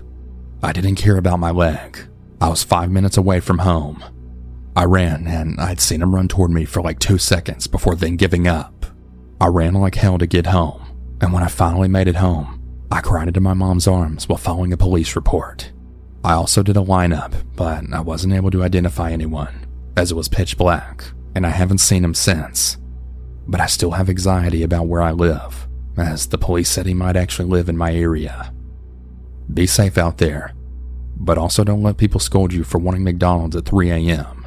I 0.63 0.73
didn't 0.73 0.97
care 0.97 1.17
about 1.17 1.39
my 1.39 1.51
leg. 1.51 1.99
I 2.41 2.49
was 2.49 2.63
five 2.65 2.91
minutes 2.91 3.17
away 3.17 3.41
from 3.41 3.59
home. 3.59 4.03
I 4.77 4.85
ran, 4.85 5.27
and 5.27 5.61
I'd 5.61 5.81
seen 5.81 6.03
him 6.03 6.15
run 6.15 6.27
toward 6.27 6.51
me 6.51 6.65
for 6.65 6.83
like 6.83 6.99
two 6.99 7.19
seconds 7.19 7.67
before 7.67 7.95
then 7.95 8.17
giving 8.17 8.49
up. 8.49 8.87
I 9.41 9.47
ran 9.49 9.75
like 9.75 9.95
hell 9.95 10.19
to 10.19 10.27
get 10.27 10.47
home, 10.47 11.17
and 11.21 11.33
when 11.33 11.43
I 11.43 11.49
finally 11.49 11.89
made 11.89 12.09
it 12.09 12.17
home, 12.17 12.61
I 12.91 13.01
cried 13.01 13.29
into 13.29 13.41
my 13.41 13.55
mom's 13.55 13.87
arms 13.87 14.29
while 14.29 14.39
following 14.39 14.73
a 14.73 14.77
police 14.77 15.15
report. 15.17 15.73
I 16.25 16.33
also 16.33 16.63
did 16.63 16.79
a 16.79 16.81
lineup, 16.81 17.35
but 17.55 17.85
I 17.93 18.01
wasn't 18.01 18.33
able 18.33 18.51
to 18.53 18.63
identify 18.63 19.13
anyone, 19.13 19.67
as 19.95 20.11
it 20.11 20.15
was 20.15 20.27
pitch 20.27 20.57
black, 20.57 21.05
and 21.35 21.47
I 21.47 21.51
haven't 21.51 21.79
seen 21.79 22.03
him 22.03 22.15
since. 22.15 22.79
But 23.47 23.61
I 23.61 23.67
still 23.67 23.91
have 23.91 24.09
anxiety 24.09 24.63
about 24.63 24.87
where 24.87 25.03
I 25.03 25.13
live, 25.13 25.69
as 25.99 26.27
the 26.27 26.39
police 26.39 26.71
said 26.71 26.87
he 26.87 26.95
might 26.95 27.17
actually 27.17 27.51
live 27.51 27.69
in 27.69 27.77
my 27.77 27.95
area. 27.95 28.55
Be 29.53 29.67
safe 29.67 29.99
out 29.99 30.17
there, 30.17 30.55
but 31.15 31.37
also 31.37 31.63
don't 31.63 31.83
let 31.83 31.99
people 31.99 32.21
scold 32.21 32.55
you 32.55 32.65
for 32.65 32.79
wanting 32.79 33.05
McDonald's 33.05 33.57
at 33.57 33.67
3 33.67 33.91
a.m. 33.91 34.47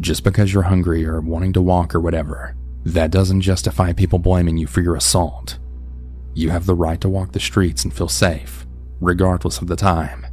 Just 0.00 0.24
because 0.24 0.54
you're 0.54 0.62
hungry 0.62 1.04
or 1.04 1.20
wanting 1.20 1.52
to 1.52 1.60
walk 1.60 1.94
or 1.94 2.00
whatever, 2.00 2.56
that 2.86 3.10
doesn't 3.10 3.42
justify 3.42 3.92
people 3.92 4.18
blaming 4.18 4.56
you 4.56 4.66
for 4.66 4.80
your 4.80 4.96
assault. 4.96 5.58
You 6.32 6.48
have 6.48 6.64
the 6.64 6.74
right 6.74 7.02
to 7.02 7.10
walk 7.10 7.32
the 7.32 7.40
streets 7.40 7.84
and 7.84 7.92
feel 7.92 8.08
safe, 8.08 8.66
regardless 8.98 9.58
of 9.58 9.66
the 9.66 9.76
time. 9.76 10.26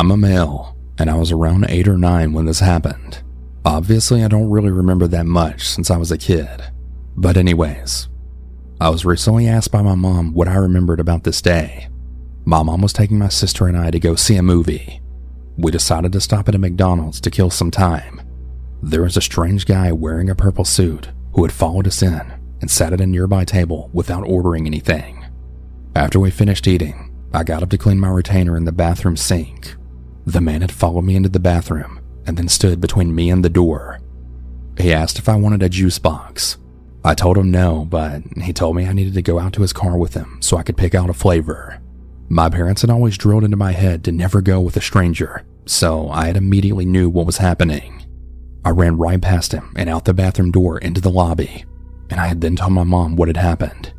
I'm 0.00 0.10
a 0.10 0.16
male, 0.16 0.78
and 0.96 1.10
I 1.10 1.16
was 1.16 1.30
around 1.30 1.66
8 1.68 1.86
or 1.86 1.98
9 1.98 2.32
when 2.32 2.46
this 2.46 2.60
happened. 2.60 3.22
Obviously, 3.66 4.24
I 4.24 4.28
don't 4.28 4.48
really 4.48 4.70
remember 4.70 5.06
that 5.06 5.26
much 5.26 5.68
since 5.68 5.90
I 5.90 5.98
was 5.98 6.10
a 6.10 6.16
kid. 6.16 6.62
But, 7.18 7.36
anyways, 7.36 8.08
I 8.80 8.88
was 8.88 9.04
recently 9.04 9.46
asked 9.46 9.70
by 9.70 9.82
my 9.82 9.94
mom 9.94 10.32
what 10.32 10.48
I 10.48 10.54
remembered 10.54 11.00
about 11.00 11.24
this 11.24 11.42
day. 11.42 11.88
My 12.46 12.62
mom 12.62 12.80
was 12.80 12.94
taking 12.94 13.18
my 13.18 13.28
sister 13.28 13.66
and 13.66 13.76
I 13.76 13.90
to 13.90 14.00
go 14.00 14.14
see 14.14 14.36
a 14.36 14.42
movie. 14.42 15.02
We 15.58 15.70
decided 15.70 16.12
to 16.12 16.20
stop 16.22 16.48
at 16.48 16.54
a 16.54 16.58
McDonald's 16.58 17.20
to 17.20 17.30
kill 17.30 17.50
some 17.50 17.70
time. 17.70 18.22
There 18.82 19.02
was 19.02 19.18
a 19.18 19.20
strange 19.20 19.66
guy 19.66 19.92
wearing 19.92 20.30
a 20.30 20.34
purple 20.34 20.64
suit 20.64 21.10
who 21.34 21.42
had 21.42 21.52
followed 21.52 21.86
us 21.86 22.00
in 22.00 22.22
and 22.62 22.70
sat 22.70 22.94
at 22.94 23.02
a 23.02 23.06
nearby 23.06 23.44
table 23.44 23.90
without 23.92 24.26
ordering 24.26 24.66
anything. 24.66 25.26
After 25.94 26.18
we 26.18 26.30
finished 26.30 26.66
eating, 26.66 27.14
I 27.34 27.44
got 27.44 27.62
up 27.62 27.68
to 27.68 27.76
clean 27.76 28.00
my 28.00 28.08
retainer 28.08 28.56
in 28.56 28.64
the 28.64 28.72
bathroom 28.72 29.18
sink. 29.18 29.76
The 30.30 30.40
man 30.40 30.60
had 30.60 30.70
followed 30.70 31.02
me 31.02 31.16
into 31.16 31.28
the 31.28 31.40
bathroom 31.40 31.98
and 32.24 32.36
then 32.36 32.46
stood 32.46 32.80
between 32.80 33.12
me 33.12 33.30
and 33.30 33.44
the 33.44 33.48
door. 33.50 33.98
He 34.78 34.92
asked 34.92 35.18
if 35.18 35.28
I 35.28 35.34
wanted 35.34 35.60
a 35.60 35.68
juice 35.68 35.98
box. 35.98 36.56
I 37.04 37.16
told 37.16 37.36
him 37.36 37.50
no, 37.50 37.84
but 37.84 38.22
he 38.40 38.52
told 38.52 38.76
me 38.76 38.86
I 38.86 38.92
needed 38.92 39.14
to 39.14 39.22
go 39.22 39.40
out 39.40 39.52
to 39.54 39.62
his 39.62 39.72
car 39.72 39.98
with 39.98 40.14
him 40.14 40.40
so 40.40 40.56
I 40.56 40.62
could 40.62 40.76
pick 40.76 40.94
out 40.94 41.10
a 41.10 41.14
flavor. 41.14 41.80
My 42.28 42.48
parents 42.48 42.82
had 42.82 42.90
always 42.90 43.18
drilled 43.18 43.42
into 43.42 43.56
my 43.56 43.72
head 43.72 44.04
to 44.04 44.12
never 44.12 44.40
go 44.40 44.60
with 44.60 44.76
a 44.76 44.80
stranger, 44.80 45.44
so 45.66 46.08
I 46.10 46.26
had 46.26 46.36
immediately 46.36 46.84
knew 46.84 47.10
what 47.10 47.26
was 47.26 47.38
happening. 47.38 48.06
I 48.64 48.70
ran 48.70 48.98
right 48.98 49.20
past 49.20 49.50
him 49.50 49.72
and 49.74 49.90
out 49.90 50.04
the 50.04 50.14
bathroom 50.14 50.52
door 50.52 50.78
into 50.78 51.00
the 51.00 51.10
lobby, 51.10 51.64
and 52.08 52.20
I 52.20 52.28
had 52.28 52.40
then 52.40 52.54
told 52.54 52.72
my 52.72 52.84
mom 52.84 53.16
what 53.16 53.28
had 53.28 53.36
happened. 53.36 53.92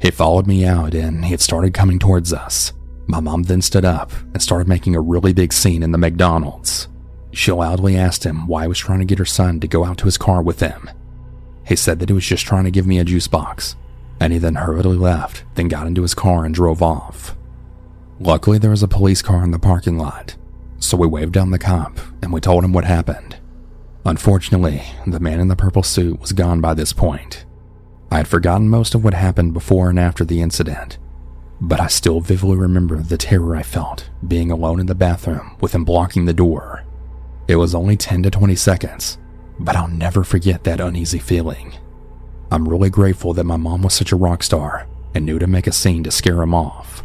He 0.00 0.10
followed 0.10 0.46
me 0.46 0.64
out 0.64 0.94
and 0.94 1.26
he 1.26 1.32
had 1.32 1.42
started 1.42 1.74
coming 1.74 1.98
towards 1.98 2.32
us. 2.32 2.72
My 3.08 3.20
mom 3.20 3.44
then 3.44 3.62
stood 3.62 3.86
up 3.86 4.12
and 4.34 4.42
started 4.42 4.68
making 4.68 4.94
a 4.94 5.00
really 5.00 5.32
big 5.32 5.54
scene 5.54 5.82
in 5.82 5.92
the 5.92 5.98
McDonald's. 5.98 6.88
She 7.32 7.50
loudly 7.50 7.96
asked 7.96 8.24
him 8.24 8.46
why 8.46 8.62
he 8.62 8.68
was 8.68 8.78
trying 8.78 8.98
to 8.98 9.06
get 9.06 9.18
her 9.18 9.24
son 9.24 9.60
to 9.60 9.66
go 9.66 9.84
out 9.84 9.96
to 9.98 10.04
his 10.04 10.18
car 10.18 10.42
with 10.42 10.58
them. 10.58 10.90
He 11.66 11.74
said 11.74 11.98
that 11.98 12.10
he 12.10 12.14
was 12.14 12.26
just 12.26 12.44
trying 12.46 12.64
to 12.64 12.70
give 12.70 12.86
me 12.86 12.98
a 12.98 13.04
juice 13.04 13.26
box, 13.26 13.76
and 14.20 14.32
he 14.32 14.38
then 14.38 14.56
hurriedly 14.56 14.96
left, 14.96 15.44
then 15.54 15.68
got 15.68 15.86
into 15.86 16.02
his 16.02 16.14
car 16.14 16.44
and 16.44 16.54
drove 16.54 16.82
off. 16.82 17.34
Luckily, 18.20 18.58
there 18.58 18.70
was 18.70 18.82
a 18.82 18.88
police 18.88 19.22
car 19.22 19.42
in 19.42 19.52
the 19.52 19.58
parking 19.58 19.96
lot, 19.96 20.36
so 20.78 20.96
we 20.96 21.06
waved 21.06 21.32
down 21.32 21.50
the 21.50 21.58
cop 21.58 21.98
and 22.22 22.32
we 22.32 22.40
told 22.40 22.62
him 22.62 22.74
what 22.74 22.84
happened. 22.84 23.36
Unfortunately, 24.04 24.82
the 25.06 25.20
man 25.20 25.40
in 25.40 25.48
the 25.48 25.56
purple 25.56 25.82
suit 25.82 26.20
was 26.20 26.32
gone 26.32 26.60
by 26.60 26.74
this 26.74 26.92
point. 26.92 27.46
I 28.10 28.18
had 28.18 28.28
forgotten 28.28 28.68
most 28.68 28.94
of 28.94 29.04
what 29.04 29.14
happened 29.14 29.54
before 29.54 29.88
and 29.88 29.98
after 29.98 30.24
the 30.24 30.40
incident, 30.40 30.98
but 31.60 31.80
I 31.80 31.88
still 31.88 32.20
vividly 32.20 32.56
remember 32.56 32.96
the 32.96 33.18
terror 33.18 33.56
I 33.56 33.62
felt 33.62 34.10
being 34.26 34.50
alone 34.50 34.80
in 34.80 34.86
the 34.86 34.94
bathroom 34.94 35.56
with 35.60 35.74
him 35.74 35.84
blocking 35.84 36.24
the 36.24 36.32
door. 36.32 36.84
It 37.48 37.56
was 37.56 37.74
only 37.74 37.96
10 37.96 38.22
to 38.24 38.30
20 38.30 38.54
seconds, 38.54 39.18
but 39.58 39.74
I'll 39.74 39.88
never 39.88 40.22
forget 40.22 40.64
that 40.64 40.80
uneasy 40.80 41.18
feeling. 41.18 41.74
I'm 42.50 42.68
really 42.68 42.90
grateful 42.90 43.34
that 43.34 43.44
my 43.44 43.56
mom 43.56 43.82
was 43.82 43.94
such 43.94 44.12
a 44.12 44.16
rock 44.16 44.42
star 44.42 44.86
and 45.14 45.26
knew 45.26 45.38
to 45.38 45.46
make 45.46 45.66
a 45.66 45.72
scene 45.72 46.04
to 46.04 46.10
scare 46.10 46.42
him 46.42 46.54
off. 46.54 47.02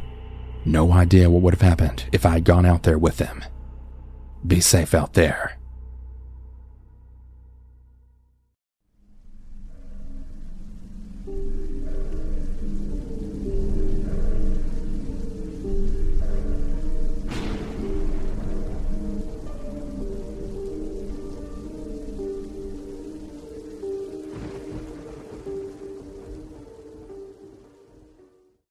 No 0.65 0.93
idea 0.93 1.29
what 1.29 1.41
would 1.41 1.53
have 1.53 1.61
happened 1.61 2.05
if 2.11 2.25
I 2.25 2.31
had 2.31 2.45
gone 2.45 2.65
out 2.65 2.83
there 2.83 2.97
with 2.97 3.19
him. 3.19 3.43
Be 4.45 4.59
safe 4.59 4.93
out 4.93 5.13
there. 5.13 5.57